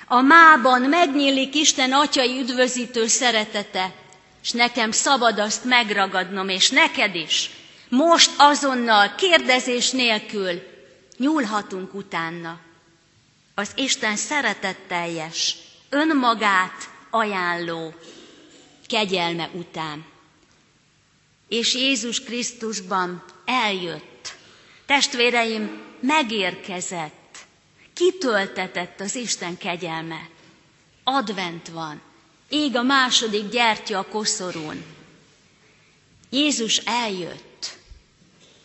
[0.06, 3.94] A mában megnyílik Isten atyai üdvözítő szeretete,
[4.42, 7.50] és nekem szabad azt megragadnom, és neked is.
[7.88, 10.62] Most azonnal, kérdezés nélkül
[11.16, 12.58] nyúlhatunk utána.
[13.54, 15.56] Az Isten szeretetteljes,
[15.88, 17.94] önmagát ajánló
[18.86, 20.04] kegyelme után.
[21.48, 24.15] És Jézus Krisztusban eljött.
[24.86, 27.38] Testvéreim, megérkezett,
[27.94, 30.28] kitöltetett az Isten kegyelme.
[31.04, 32.00] Advent van.
[32.48, 34.84] Ég a második gyertya a koszorún.
[36.30, 37.78] Jézus eljött.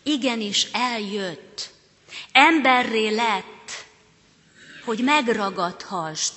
[0.03, 1.69] Igenis eljött.
[2.31, 3.85] Emberré lett,
[4.85, 6.33] hogy megragadhassd,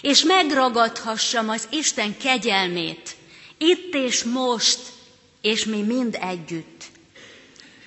[0.00, 3.16] és megragadhassam az Isten kegyelmét,
[3.58, 4.80] itt és most,
[5.40, 6.71] és mi mind együtt.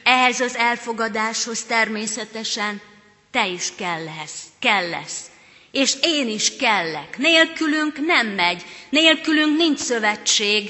[0.05, 2.81] Ehhez az elfogadáshoz természetesen
[3.31, 5.29] te is kell lesz, kell lesz
[5.75, 7.17] és én is kellek.
[7.17, 10.69] Nélkülünk nem megy, nélkülünk nincs szövetség.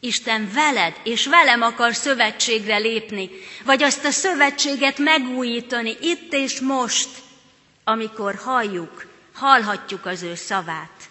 [0.00, 3.30] Isten veled és velem akar szövetségre lépni,
[3.64, 7.08] vagy azt a szövetséget megújítani itt és most,
[7.84, 11.08] amikor halljuk, hallhatjuk az ő szavát.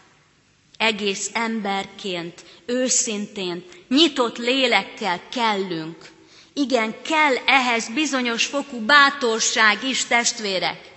[0.78, 6.14] Egész emberként, őszintén, nyitott lélekkel kellünk.
[6.58, 10.94] Igen, kell ehhez bizonyos fokú bátorság is, testvérek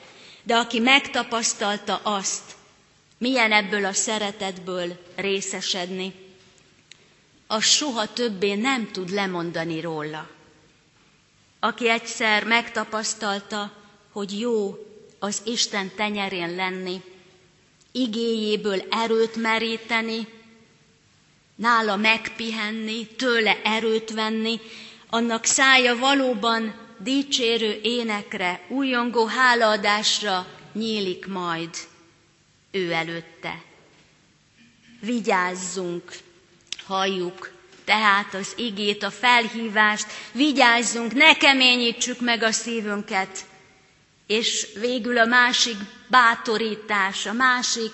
[0.48, 2.42] de aki megtapasztalta azt,
[3.18, 6.12] milyen ebből a szeretetből részesedni,
[7.46, 10.28] az soha többé nem tud lemondani róla.
[11.61, 13.72] Aki egyszer megtapasztalta,
[14.12, 14.78] hogy jó
[15.18, 17.00] az Isten tenyerén lenni,
[17.92, 20.28] igéjéből erőt meríteni,
[21.54, 24.61] nála megpihenni, tőle erőt venni,
[25.11, 31.70] annak szája valóban dicsérő énekre, újongó hálaadásra nyílik majd
[32.70, 33.62] ő előtte.
[35.00, 36.12] Vigyázzunk,
[36.86, 37.50] halljuk
[37.84, 43.44] tehát az igét, a felhívást, vigyázzunk, ne keményítsük meg a szívünket,
[44.26, 45.76] és végül a másik
[46.09, 47.92] bátorítás, a másik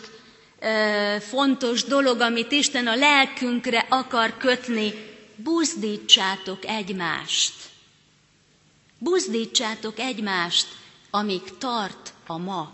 [0.60, 7.54] ö, fontos dolog, amit Isten a lelkünkre akar kötni, buzdítsátok egymást.
[8.98, 10.66] Buzdítsátok egymást,
[11.10, 12.72] amíg tart a ma.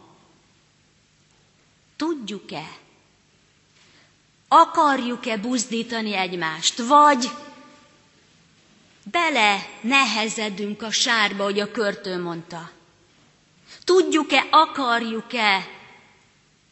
[1.96, 2.68] Tudjuk-e?
[4.48, 6.78] Akarjuk-e buzdítani egymást?
[6.78, 7.30] Vagy
[9.02, 12.70] bele nehezedünk a sárba, hogy a körtő mondta.
[13.84, 15.68] Tudjuk-e, akarjuk-e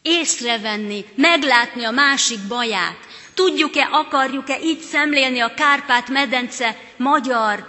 [0.03, 3.08] észrevenni, meglátni a másik baját?
[3.39, 7.69] Tudjuk-e, akarjuk-e így szemlélni a Kárpát-medence magyar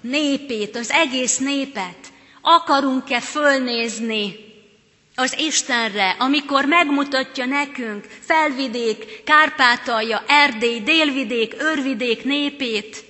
[0.00, 1.96] népét, az egész népet?
[2.40, 4.36] Akarunk-e fölnézni
[5.14, 13.04] az Istenre, amikor megmutatja nekünk felvidék, Kárpátalja, Erdély, délvidék, örvidék népét,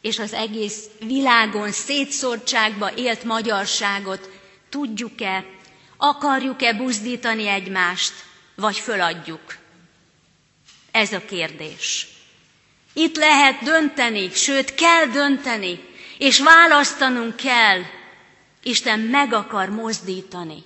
[0.00, 4.30] és az egész világon szétszórtságba élt magyarságot,
[4.68, 5.44] tudjuk-e,
[5.96, 8.12] akarjuk-e buzdítani egymást,
[8.56, 9.66] vagy föladjuk?
[10.90, 12.06] Ez a kérdés.
[12.92, 15.80] Itt lehet dönteni, sőt kell dönteni,
[16.18, 17.80] és választanunk kell.
[18.62, 20.64] Isten meg akar mozdítani,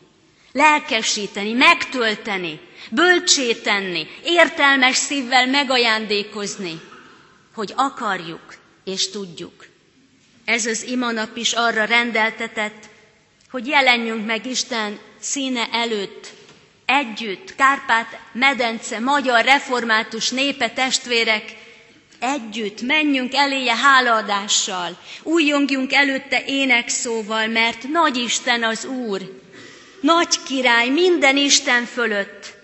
[0.52, 2.60] lelkesíteni, megtölteni,
[2.90, 6.80] bölcsétenni, értelmes szívvel megajándékozni,
[7.54, 8.54] hogy akarjuk
[8.84, 9.66] és tudjuk.
[10.44, 12.88] Ez az imanap is arra rendeltetett,
[13.50, 16.32] hogy jelenjünk meg Isten színe előtt,
[16.92, 21.44] együtt, Kárpát-medence, magyar református népe testvérek,
[22.20, 29.40] együtt menjünk eléje hálaadással, újjongjunk előtte énekszóval, mert nagy Isten az Úr,
[30.00, 32.54] nagy király minden Isten fölött.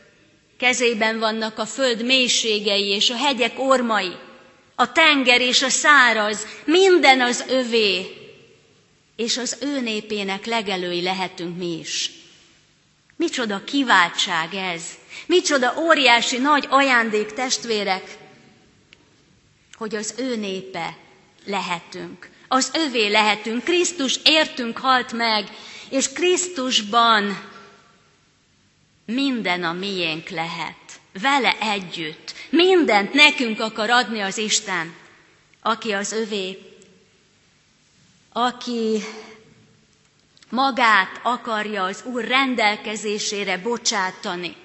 [0.59, 4.13] Kezében vannak a föld mélységei és a hegyek ormai,
[4.75, 8.07] a tenger és a száraz, minden az övé,
[9.17, 12.18] és az ő népének legelői lehetünk mi is.
[13.19, 14.83] Micsoda kiváltság ez,
[15.27, 18.17] micsoda óriási nagy ajándék testvérek,
[19.75, 20.97] hogy az ő népe
[21.45, 22.29] lehetünk.
[22.49, 25.49] Az övé lehetünk, Krisztus értünk halt meg,
[25.91, 27.45] és Krisztusban
[29.05, 30.77] minden a miénk lehet.
[31.21, 32.35] Vele együtt.
[32.51, 34.95] Mindent nekünk akar adni az Isten,
[35.63, 36.59] aki az övé,
[38.33, 39.03] aki
[40.51, 44.57] magát akarja az Úr rendelkezésére bocsátani,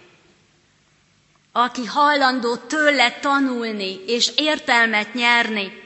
[1.51, 5.81] aki hajlandó tőle tanulni és értelmet nyerni.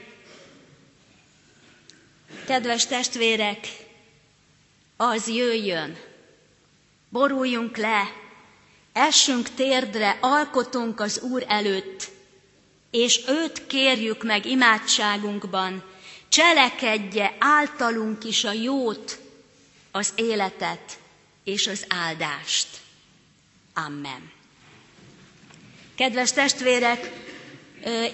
[2.46, 3.66] Kedves testvérek,
[4.96, 5.96] az jöjjön,
[7.08, 8.12] boruljunk le,
[8.92, 12.10] essünk térdre, alkotunk az Úr előtt,
[12.90, 15.84] és őt kérjük meg imádságunkban,
[16.28, 19.18] cselekedje általunk is a jót,
[19.90, 20.98] az életet
[21.44, 22.68] és az áldást.
[23.74, 24.30] Amen.
[25.96, 27.10] Kedves testvérek,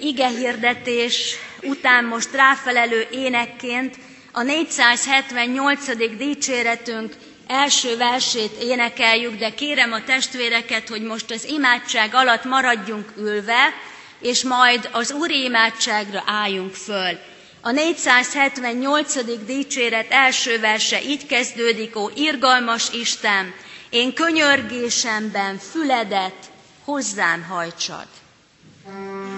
[0.01, 3.97] ige hirdetés után most ráfelelő énekként
[4.33, 6.17] a 478.
[6.17, 7.15] dicséretünk
[7.47, 13.75] első versét énekeljük, de kérem a testvéreket, hogy most az imádság alatt maradjunk ülve,
[14.21, 17.19] és majd az Úri imádságra álljunk föl.
[17.67, 19.45] A 478.
[19.47, 23.55] dicséret első verse így kezdődik, ó irgalmas Isten,
[23.91, 26.35] én könyörgésemben füledet
[26.85, 28.07] hozzám hajtsad.
[28.87, 29.34] Amen.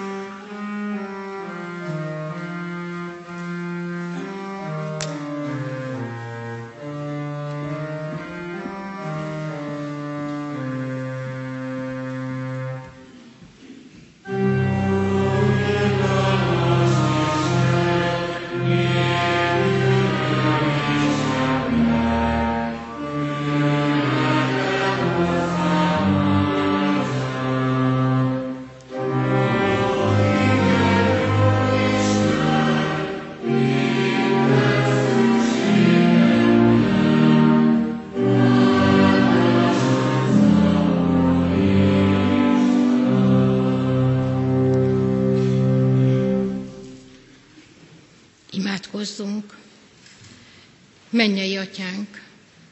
[51.66, 52.22] Mennyei atyánk,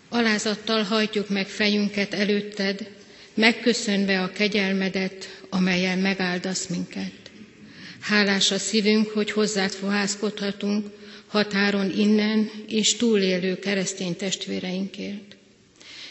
[0.09, 2.91] alázattal hajtjuk meg fejünket előtted,
[3.35, 7.13] megköszönve a kegyelmedet, amelyen megáldasz minket.
[8.01, 10.87] Hálás a szívünk, hogy hozzád fohászkodhatunk,
[11.27, 15.37] határon innen és túlélő keresztény testvéreinkért.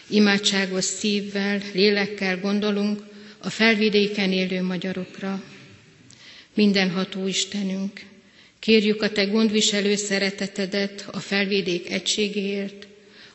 [0.07, 3.03] Imádságos szívvel, lélekkel gondolunk
[3.37, 5.43] a felvidéken élő magyarokra.
[6.53, 8.01] Mindenható Istenünk,
[8.63, 12.87] kérjük a Te gondviselő szeretetedet a felvidék egységéért,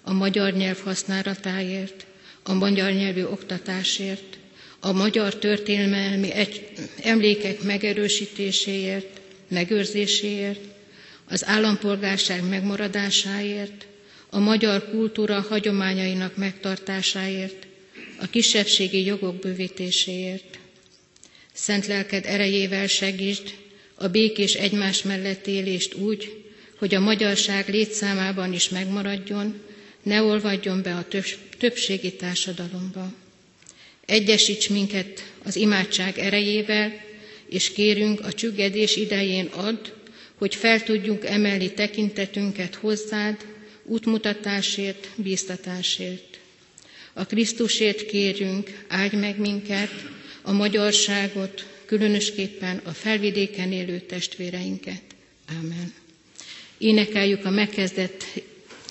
[0.02, 2.06] a magyar nyelv használatáért,
[2.42, 4.38] a magyar nyelvű oktatásért,
[4.80, 6.28] a magyar történelmi
[7.02, 10.60] emlékek megerősítéséért, megőrzéséért,
[11.28, 13.86] az állampolgárság megmaradásáért,
[14.30, 17.66] a magyar kultúra hagyományainak megtartásáért,
[18.20, 20.58] a kisebbségi jogok bővítéséért.
[21.54, 23.54] Szent lelked erejével segítsd
[23.98, 26.42] a békés egymás mellett élést úgy,
[26.78, 29.60] hogy a magyarság létszámában is megmaradjon,
[30.02, 31.06] ne olvadjon be a
[31.58, 33.12] többségi társadalomba.
[34.06, 36.92] Egyesíts minket az imádság erejével,
[37.48, 39.78] és kérünk a csüggedés idején add,
[40.34, 43.36] hogy fel tudjunk emelni tekintetünket hozzád,
[43.84, 46.38] útmutatásért, bíztatásért.
[47.12, 49.90] A Krisztusért kérjünk, áldj meg minket,
[50.42, 55.02] a magyarságot, különösképpen a felvidéken élő testvéreinket.
[55.48, 55.92] Amen.
[56.78, 58.24] Énekeljük a megkezdett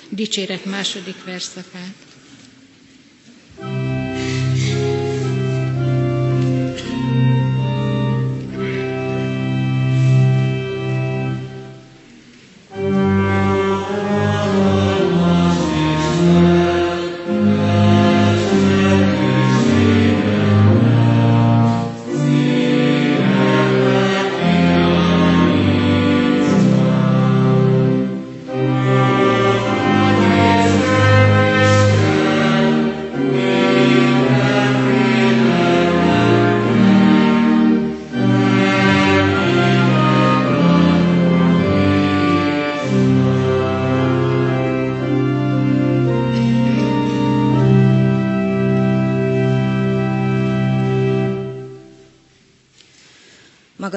[0.09, 2.06] dicséret második verszakát.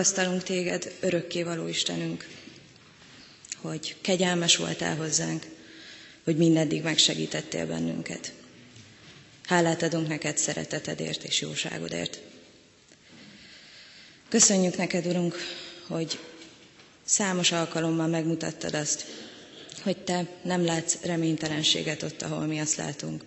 [0.00, 2.26] Magasztalunk téged, örökkévaló Istenünk,
[3.56, 5.46] hogy kegyelmes voltál hozzánk,
[6.24, 8.32] hogy mindeddig megsegítettél bennünket.
[9.44, 12.20] Hálát adunk neked szeretetedért és jóságodért.
[14.28, 15.36] Köszönjük neked, Urunk,
[15.86, 16.18] hogy
[17.04, 19.06] számos alkalommal megmutattad azt,
[19.82, 23.24] hogy te nem látsz reménytelenséget ott, ahol mi azt látunk,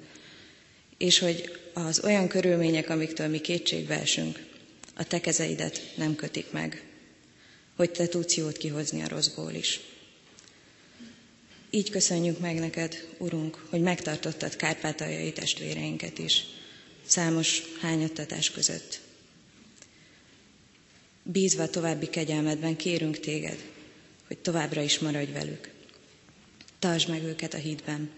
[0.97, 4.51] és hogy az olyan körülmények, amiktől mi kétségbe esünk,
[4.93, 6.83] a te kezeidet nem kötik meg,
[7.75, 9.79] hogy te tudsz jót kihozni a rosszból is.
[11.69, 16.43] Így köszönjük meg neked, Urunk, hogy megtartottad kárpátaljai testvéreinket is,
[17.05, 18.99] számos hányattatás között.
[21.23, 23.57] Bízva további kegyelmedben kérünk téged,
[24.27, 25.69] hogy továbbra is maradj velük.
[26.79, 28.11] Tartsd meg őket a hídben.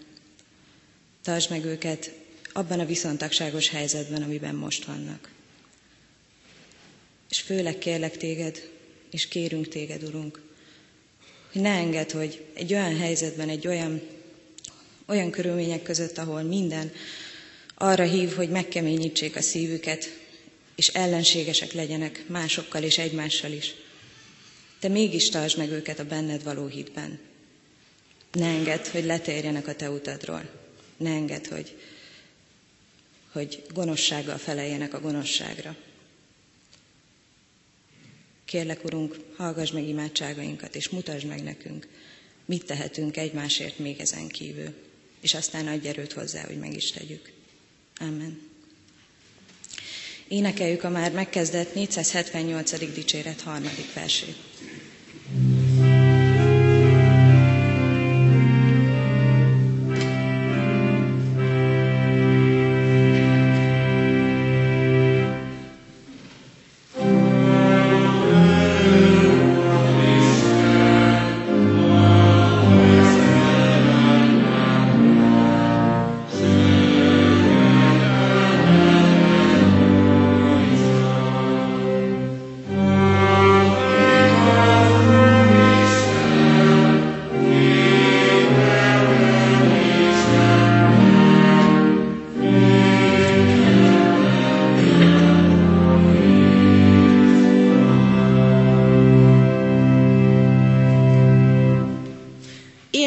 [1.21, 2.11] Tartsd meg őket
[2.53, 5.34] abban a viszontagságos helyzetben, amiben most vannak.
[7.35, 8.69] És főleg kérlek téged,
[9.11, 10.41] és kérünk téged, Urunk,
[11.51, 14.01] hogy ne engedd, hogy egy olyan helyzetben, egy olyan,
[15.05, 16.91] olyan körülmények között, ahol minden
[17.75, 20.17] arra hív, hogy megkeményítsék a szívüket,
[20.75, 23.73] és ellenségesek legyenek másokkal és egymással is.
[24.79, 27.19] Te mégis tartsd meg őket a benned való hitben.
[28.31, 30.49] Ne engedd, hogy letérjenek a te utadról.
[30.97, 31.77] Ne engedd, hogy,
[33.31, 35.75] hogy gonoszsággal feleljenek a gonoszságra.
[38.45, 41.87] Kérlek, Urunk, hallgass meg imádságainkat, és mutasd meg nekünk,
[42.45, 44.73] mit tehetünk egymásért még ezen kívül,
[45.21, 47.31] és aztán adj erőt hozzá, hogy meg is tegyük.
[47.99, 48.41] Amen.
[50.27, 52.93] Énekeljük a már megkezdett 478.
[52.93, 54.35] dicséret harmadik versét.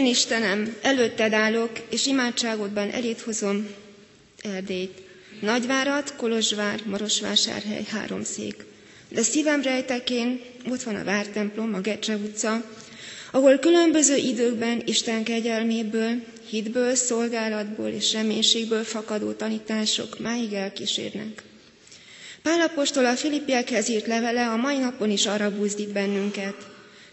[0.09, 3.69] Istenem, előtted állok, és imádságodban elét hozom
[4.43, 5.03] Erdélyt.
[5.41, 8.65] Nagyvárat, Kolozsvár, Marosvásárhely, Háromszék.
[9.09, 10.41] De szívem rejtekén
[10.71, 12.65] ott van a Vártemplom, a Gecse utca,
[13.33, 21.43] ahol különböző időkben Isten kegyelméből, hitből, szolgálatból és reménységből fakadó tanítások máig elkísérnek.
[22.43, 26.55] Pálapostól a Filippiekhez írt levele a mai napon is arra buzdít bennünket.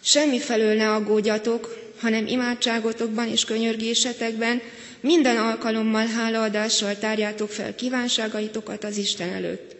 [0.01, 4.61] Semmi felől ne aggódjatok, hanem imádságotokban és könyörgésetekben
[4.99, 9.75] minden alkalommal hálaadással tárjátok fel kívánságaitokat az Isten előtt.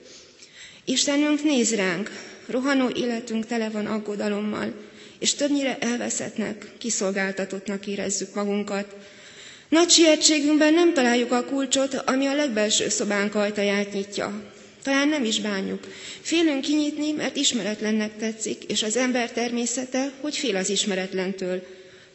[0.86, 2.09] Istenünk néz ránk,
[2.47, 4.74] rohanó életünk tele van aggodalommal,
[5.20, 8.95] és többnyire elveszettnek, kiszolgáltatottnak érezzük magunkat.
[9.70, 14.43] Nagy sietségünkben nem találjuk a kulcsot, ami a legbelső szobánk ajtaját nyitja.
[14.84, 15.88] Talán nem is bánjuk.
[16.22, 21.63] Félünk kinyitni, mert ismeretlennek tetszik, és az ember természete, hogy fél az ismeretlentől.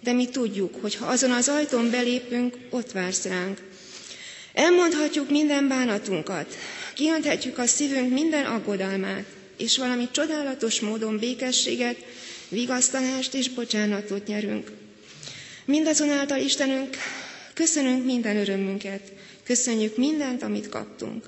[0.03, 3.59] De mi tudjuk, hogy ha azon az ajtón belépünk, ott vársz ránk.
[4.55, 6.57] Elmondhatjuk minden bánatunkat,
[6.95, 9.25] kijönthetjük a szívünk minden aggodalmát,
[9.57, 11.97] és valami csodálatos módon békességet,
[12.49, 14.71] vigasztalást és bocsánatot nyerünk.
[15.65, 16.97] Mindazonáltal Istenünk,
[17.55, 19.13] köszönünk minden örömünket,
[19.45, 21.25] köszönjük mindent, amit kaptunk.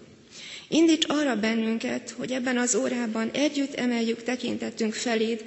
[0.68, 5.44] Indíts arra bennünket, hogy ebben az órában együtt emeljük tekintetünk feléd,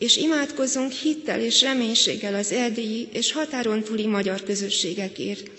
[0.00, 5.50] és imádkozzunk hittel és reménységgel az erdélyi és határon túli magyar közösségekért.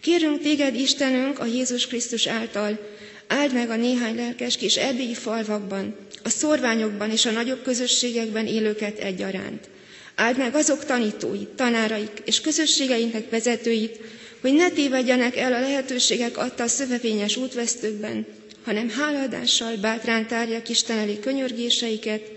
[0.00, 2.78] Kérünk téged, Istenünk, a Jézus Krisztus által,
[3.26, 8.98] áld meg a néhány lelkes kis erdélyi falvakban, a szorványokban és a nagyobb közösségekben élőket
[8.98, 9.68] egyaránt.
[10.14, 13.98] Áld meg azok tanítóit, tanáraik és közösségeinknek vezetőit,
[14.40, 18.26] hogy ne tévedjenek el a lehetőségek adta a szövevényes útvesztőkben,
[18.64, 22.31] hanem háladással bátrán tárják Isten elé könyörgéseiket,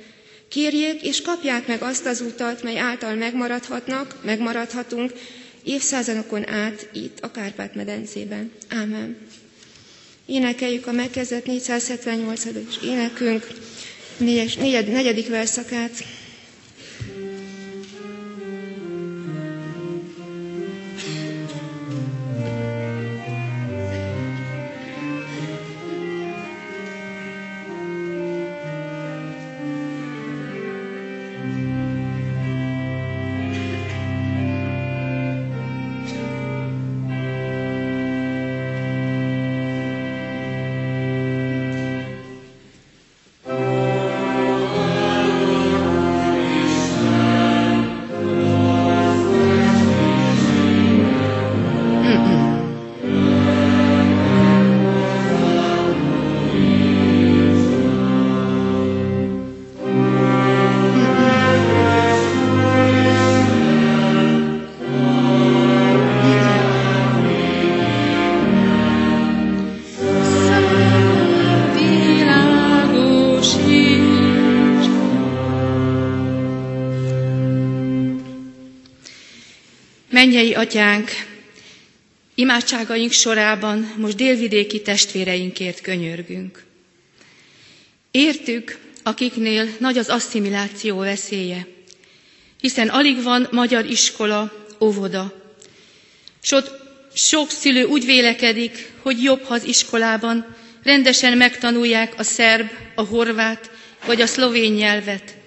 [0.56, 5.12] kérjék és kapják meg azt az utat, mely által megmaradhatnak, megmaradhatunk
[5.64, 8.51] évszázadokon át itt a Kárpát-medencében.
[8.70, 9.18] Ámen.
[10.26, 12.43] Énekeljük a megkezdett 478.
[12.84, 13.47] énekünk
[14.88, 16.03] negyedik verszakát.
[80.66, 81.11] Atyánk,
[82.36, 86.63] imádságaink sorában most délvidéki testvéreinkért könyörgünk.
[88.11, 91.68] Értük, akiknél nagy az asszimiláció veszélye,
[92.61, 95.53] hiszen alig van magyar iskola, óvoda.
[96.41, 96.66] Sok,
[97.13, 103.72] sok szülő úgy vélekedik, hogy jobb, ha az iskolában rendesen megtanulják a szerb, a horvát
[104.05, 105.38] vagy a szlovén nyelvet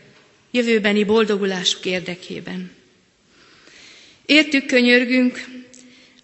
[0.51, 2.78] jövőbeni boldogulásuk érdekében.
[4.31, 5.45] Értük könyörgünk,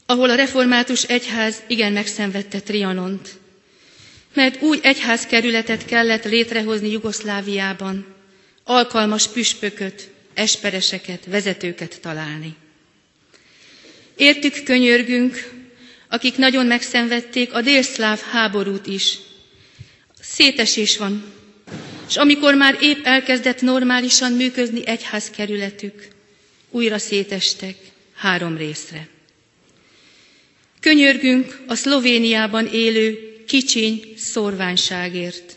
[0.07, 3.29] ahol a református egyház igen megszenvedte Trianont,
[4.35, 8.07] mert új egyházkerületet kellett létrehozni Jugoszláviában,
[8.65, 12.55] alkalmas püspököt, espereseket, vezetőket találni.
[14.17, 15.51] Értük könyörgünk,
[16.09, 19.19] akik nagyon megszenvedték a délszláv háborút is.
[20.21, 21.25] Szétesés van,
[22.09, 26.09] és amikor már épp elkezdett normálisan működni egyházkerületük,
[26.71, 27.77] újra szétestek,
[28.25, 29.09] három részre.
[30.81, 35.57] Könyörgünk a Szlovéniában élő kicsiny szorványságért,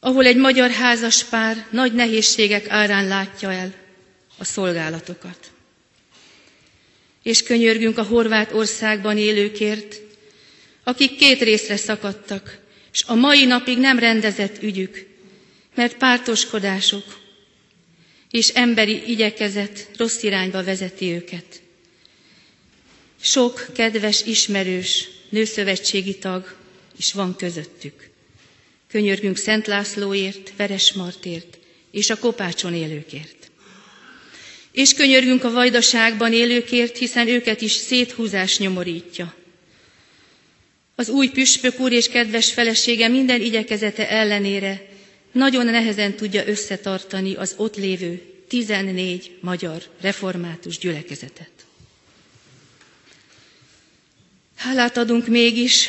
[0.00, 3.74] ahol egy magyar házas pár nagy nehézségek árán látja el
[4.38, 5.50] a szolgálatokat.
[7.22, 10.00] És könyörgünk a horvát országban élőkért,
[10.84, 12.58] akik két részre szakadtak,
[12.92, 15.06] és a mai napig nem rendezett ügyük,
[15.74, 17.04] mert pártoskodások,
[18.30, 21.62] és emberi igyekezet rossz irányba vezeti őket.
[23.20, 26.56] Sok kedves, ismerős nőszövetségi tag
[26.98, 28.10] is van közöttük.
[28.88, 31.58] Könyörgünk Szent Lászlóért, Veres Martért
[31.90, 33.50] és a Kopácson élőkért.
[34.72, 39.34] És könyörgünk a vajdaságban élőkért, hiszen őket is széthúzás nyomorítja.
[40.94, 44.87] Az új püspök úr és kedves felesége minden igyekezete ellenére
[45.32, 51.50] nagyon nehezen tudja összetartani az ott lévő 14 magyar református gyülekezetet.
[54.56, 55.88] Hálát adunk mégis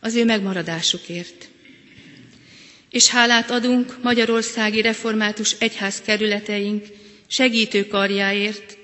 [0.00, 1.48] az ő megmaradásukért.
[2.90, 6.86] És hálát adunk Magyarországi Református Egyház kerületeink
[7.26, 8.76] segítő karjáért,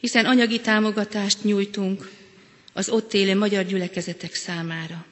[0.00, 2.10] hiszen anyagi támogatást nyújtunk
[2.72, 5.06] az ott élő magyar gyülekezetek számára.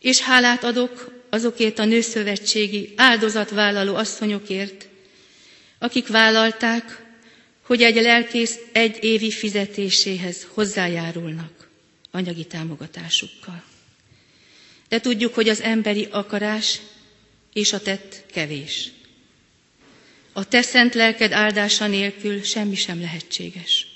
[0.00, 4.88] És hálát adok azokért a nőszövetségi áldozatvállaló asszonyokért,
[5.78, 7.04] akik vállalták,
[7.62, 11.68] hogy egy lelkész egy évi fizetéséhez hozzájárulnak
[12.10, 13.62] anyagi támogatásukkal.
[14.88, 16.80] De tudjuk, hogy az emberi akarás
[17.52, 18.90] és a tett kevés.
[20.32, 23.86] A te szent lelked áldása nélkül semmi sem lehetséges.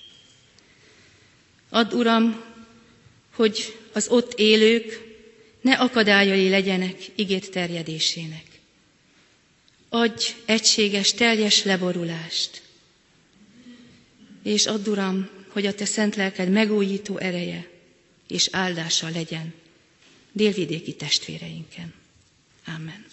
[1.68, 2.42] Add, Uram,
[3.34, 5.09] hogy az ott élők
[5.60, 8.44] ne akadályai legyenek igét terjedésének.
[9.88, 12.62] Adj egységes, teljes leborulást,
[14.42, 17.68] és add, Uram, hogy a Te szent lelked megújító ereje
[18.28, 19.54] és áldása legyen
[20.32, 21.94] délvidéki testvéreinken.
[22.66, 23.04] Amen.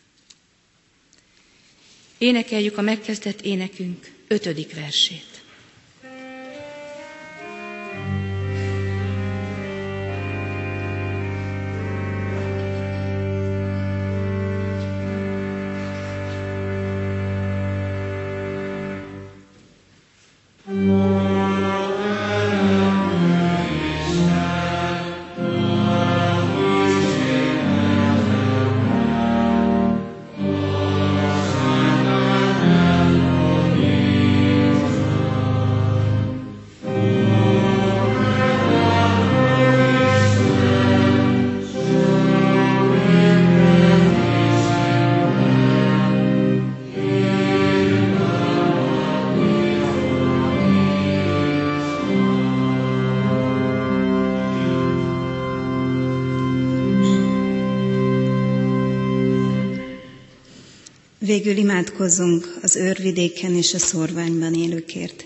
[2.18, 5.37] Énekeljük a megkezdett énekünk ötödik versét.
[61.38, 65.26] Végül imádkozzunk az őrvidéken és a szorványban élőkért.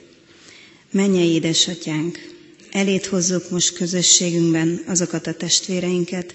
[0.91, 2.19] Menje édesatyánk,
[2.71, 6.33] elét hozzuk most közösségünkben azokat a testvéreinket,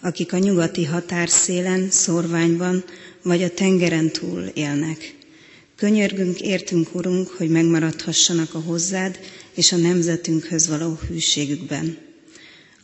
[0.00, 2.84] akik a nyugati határszélen, szorványban
[3.22, 5.14] vagy a tengeren túl élnek.
[5.76, 9.18] Könyörgünk, értünk, Urunk, hogy megmaradhassanak a hozzád
[9.54, 11.96] és a nemzetünkhöz való hűségükben.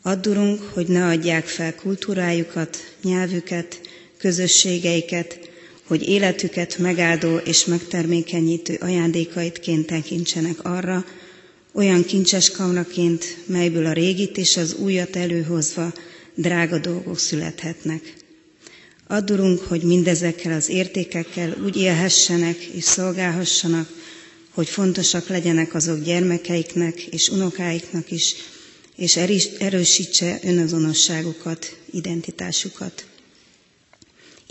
[0.03, 3.81] Add, Urunk, hogy ne adják fel kultúrájukat, nyelvüket,
[4.19, 5.49] közösségeiket,
[5.91, 11.05] hogy életüket megáldó és megtermékenyítő ajándékaitként tekintsenek arra,
[11.73, 15.93] olyan kincses kamraként, melyből a régit és az újat előhozva
[16.35, 18.15] drága dolgok születhetnek.
[19.07, 23.89] Addurunk, hogy mindezekkel az értékekkel úgy élhessenek és szolgálhassanak,
[24.51, 28.35] hogy fontosak legyenek azok gyermekeiknek és unokáiknak is,
[28.97, 29.17] és
[29.59, 33.05] erősítse önazonosságukat, identitásukat.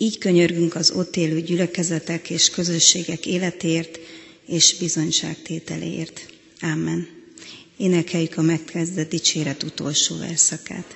[0.01, 3.99] Így könyörgünk az ott élő gyülekezetek és közösségek életéért
[4.47, 6.25] és bizonyságtételéért.
[6.61, 7.07] Amen.
[7.77, 10.95] Énekeljük a megkezdett dicséret utolsó verszakát.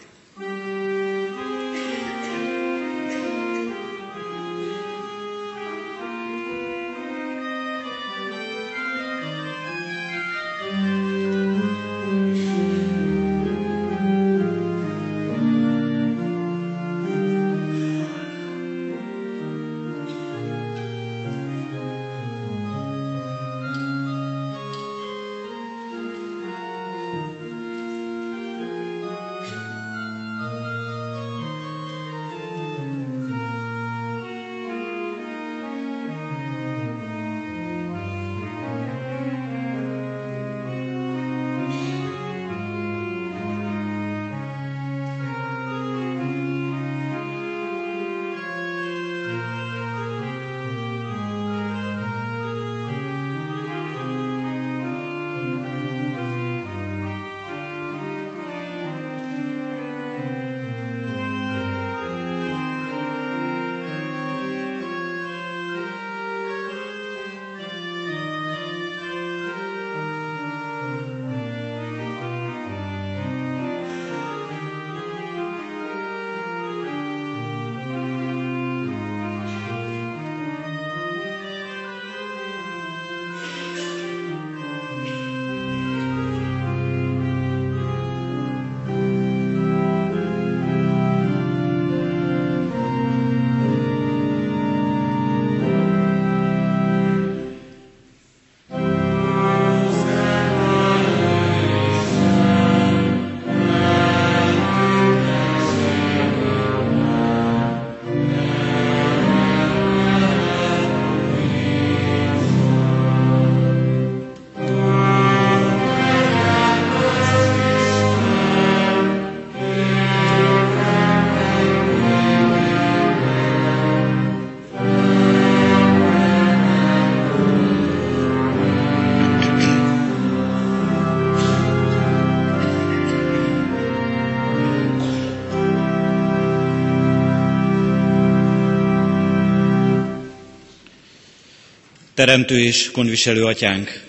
[142.13, 144.05] Teremtő és gondviselő atyánk,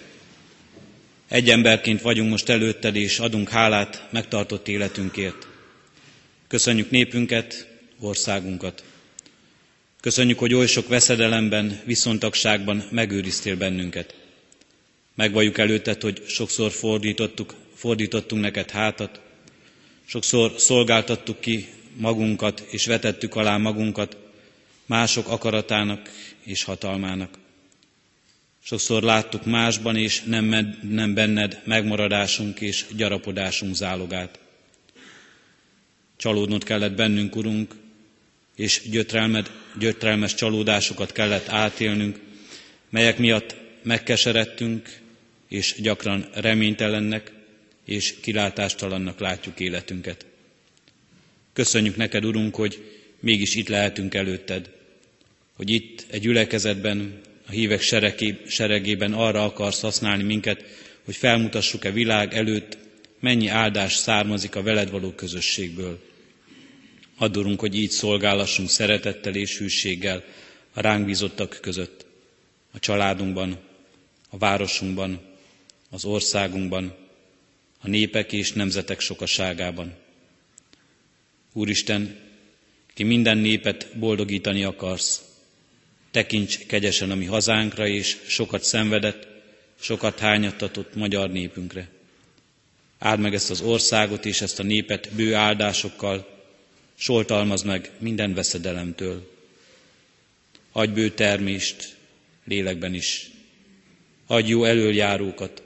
[1.28, 5.46] egy emberként vagyunk most előtted, és adunk hálát megtartott életünkért.
[6.48, 7.68] Köszönjük népünket,
[8.00, 8.84] országunkat.
[10.00, 14.14] Köszönjük, hogy oly sok veszedelemben, viszontagságban megőriztél bennünket.
[15.14, 19.20] Megvalljuk előtted, hogy sokszor fordítottuk, fordítottunk neked hátat,
[20.04, 24.16] sokszor szolgáltattuk ki magunkat, és vetettük alá magunkat
[24.86, 26.10] mások akaratának
[26.42, 27.42] és hatalmának.
[28.66, 34.38] Sokszor láttuk másban és nem, nem benned megmaradásunk és gyarapodásunk zálogát.
[36.16, 37.74] Csalódnod kellett bennünk, Urunk,
[38.56, 42.20] és gyötrelmed, gyötrelmes csalódásokat kellett átélnünk,
[42.90, 44.98] melyek miatt megkeseredtünk,
[45.48, 47.32] és gyakran reménytelennek
[47.84, 50.26] és kilátástalannak látjuk életünket.
[51.52, 54.70] Köszönjük neked, Urunk, hogy mégis itt lehetünk előtted,
[55.56, 57.80] hogy itt egy gyülekezetben, a hívek
[58.46, 60.64] seregében arra akarsz használni minket,
[61.04, 62.78] hogy felmutassuk-e világ előtt,
[63.20, 66.00] mennyi áldás származik a veled való közösségből.
[67.18, 70.24] Adorunk, hogy így szolgálassunk szeretettel és hűséggel
[70.72, 72.06] a ránk bízottak között,
[72.72, 73.58] a családunkban,
[74.30, 75.20] a városunkban,
[75.90, 76.94] az országunkban,
[77.80, 79.94] a népek és nemzetek sokaságában.
[81.52, 82.16] Úristen,
[82.94, 85.22] ki minden népet boldogítani akarsz,
[86.14, 89.26] tekints kegyesen a mi hazánkra, és sokat szenvedett,
[89.80, 91.88] sokat hányattatott magyar népünkre.
[92.98, 96.42] Áld meg ezt az országot és ezt a népet bő áldásokkal,
[96.94, 99.32] soltalmaz meg minden veszedelemtől.
[100.72, 101.96] Adj bő termést,
[102.44, 103.30] lélekben is.
[104.26, 105.62] Adj jó elöljárókat,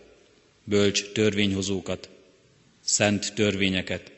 [0.65, 2.09] bölcs törvényhozókat,
[2.85, 4.11] szent törvényeket,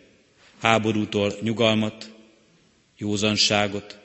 [0.58, 2.10] háborútól nyugalmat,
[2.96, 3.98] józanságot,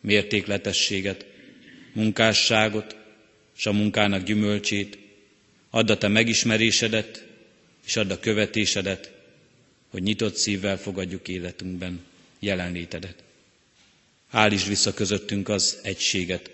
[0.00, 1.26] mértékletességet,
[1.92, 2.96] munkásságot,
[3.56, 4.98] és a munkának gyümölcsét,
[5.70, 7.26] add a te megismerésedet,
[7.86, 9.12] és add a követésedet,
[9.90, 12.00] hogy nyitott szívvel fogadjuk életünkben
[12.38, 13.22] jelenlétedet.
[14.30, 16.50] Állítsd vissza közöttünk az egységet,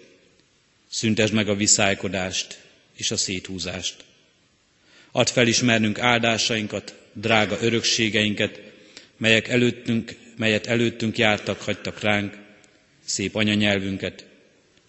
[0.90, 2.60] szüntesd meg a viszálykodást
[2.96, 4.04] és a széthúzást.
[5.12, 8.60] Add felismernünk áldásainkat, drága örökségeinket,
[9.16, 12.36] melyek előttünk, melyet előttünk jártak, hagytak ránk,
[13.04, 14.26] szép anyanyelvünket,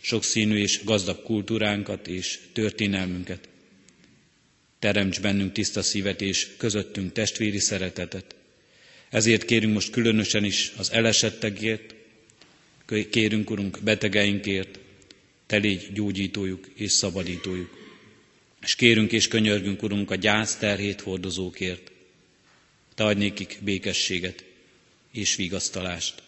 [0.05, 3.49] sokszínű és gazdag kultúránkat és történelmünket.
[4.79, 8.35] Teremts bennünk tiszta szívet és közöttünk testvéri szeretetet.
[9.09, 11.95] Ezért kérünk most különösen is az elesettekért,
[13.09, 14.79] kérünk, Urunk, betegeinkért,
[15.45, 17.77] Te légy gyógyítójuk és szabadítójuk.
[18.61, 21.91] És kérünk és könyörgünk, Urunk, a gyász terhét hordozókért.
[22.95, 24.43] Te adj nékik békességet
[25.11, 26.23] és vigasztalást.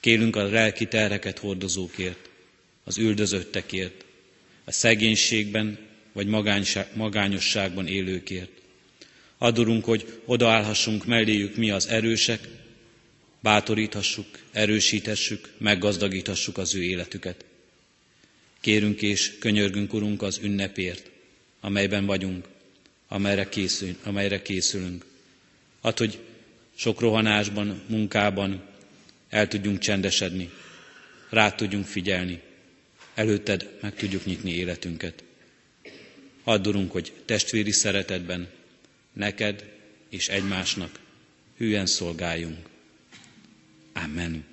[0.00, 2.30] Kérünk a lelki terheket hordozókért,
[2.84, 4.04] az üldözöttekért,
[4.64, 5.78] a szegénységben
[6.12, 6.26] vagy
[6.94, 8.50] magányosságban élőkért.
[9.38, 12.48] Adorunk, hogy odaállhassunk melléjük mi az erősek,
[13.40, 17.44] bátoríthassuk, erősíthessük, meggazdagíthassuk az ő életüket.
[18.60, 21.10] Kérünk és könyörgünk, Urunk, az ünnepért,
[21.60, 22.48] amelyben vagyunk,
[23.08, 25.04] amelyre, készül, amelyre készülünk.
[25.82, 26.18] Hát, hogy
[26.74, 28.62] sok rohanásban, munkában
[29.28, 30.50] el tudjunk csendesedni,
[31.30, 32.40] rá tudjunk figyelni,
[33.14, 35.22] előtted meg tudjuk nyitni életünket.
[36.44, 38.48] Add, hogy testvéri szeretetben
[39.12, 39.64] neked
[40.08, 40.98] és egymásnak
[41.56, 42.58] hűen szolgáljunk.
[43.92, 44.44] Amen.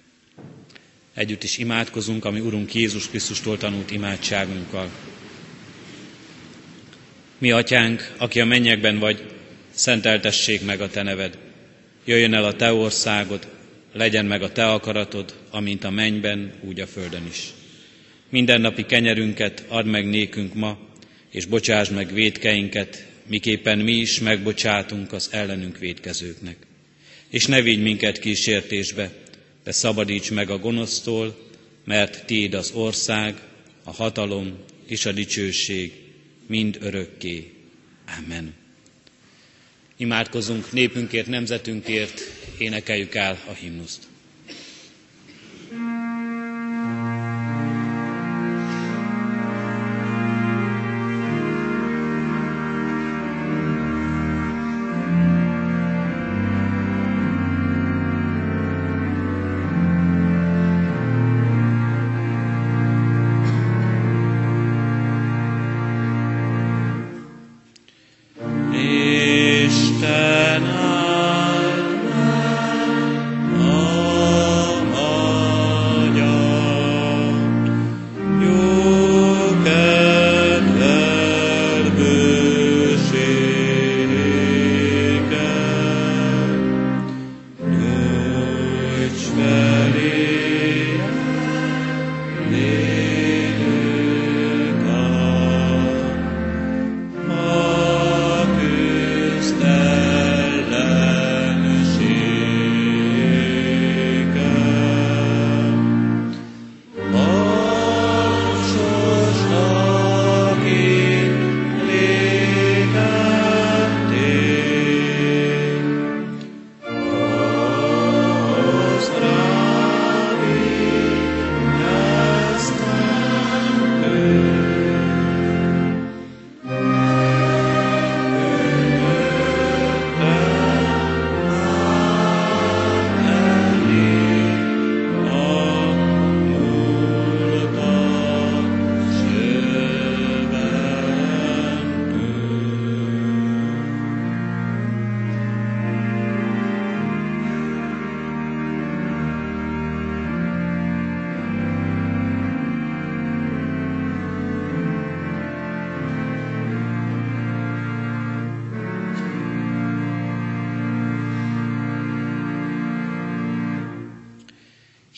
[1.13, 4.89] Együtt is imádkozunk, ami Urunk Jézus Krisztustól tanult imádságunkkal.
[7.37, 9.31] Mi, Atyánk, aki a mennyekben vagy,
[9.71, 11.37] szenteltessék meg a Te neved.
[12.05, 13.47] Jöjjön el a Te országod,
[13.93, 17.53] legyen meg a Te akaratod, amint a mennyben, úgy a földön is.
[18.29, 20.77] Mindennapi kenyerünket add meg nékünk ma,
[21.31, 26.57] és bocsáss meg védkeinket, miképpen mi is megbocsátunk az ellenünk védkezőknek.
[27.29, 29.11] És ne vigy minket kísértésbe,
[29.63, 31.49] de szabadíts meg a gonosztól,
[31.85, 33.41] mert Tiéd az ország,
[33.83, 34.57] a hatalom
[34.87, 35.91] és a dicsőség
[36.47, 37.51] mind örökké.
[38.17, 38.53] Amen.
[39.97, 42.21] Imádkozunk népünkért, nemzetünkért,
[42.57, 44.08] énekeljük el a himnuszt.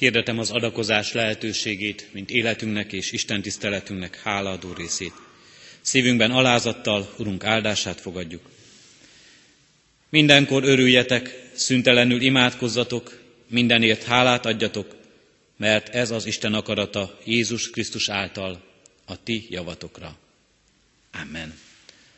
[0.01, 5.13] Hirdetem az adakozás lehetőségét, mint életünknek és Isten tiszteletünknek hálaadó részét.
[5.81, 8.41] Szívünkben alázattal Urunk áldását fogadjuk.
[10.09, 14.95] Mindenkor örüljetek, szüntelenül imádkozzatok, mindenért hálát adjatok,
[15.57, 18.63] mert ez az Isten akarata Jézus Krisztus által
[19.05, 20.17] a ti javatokra.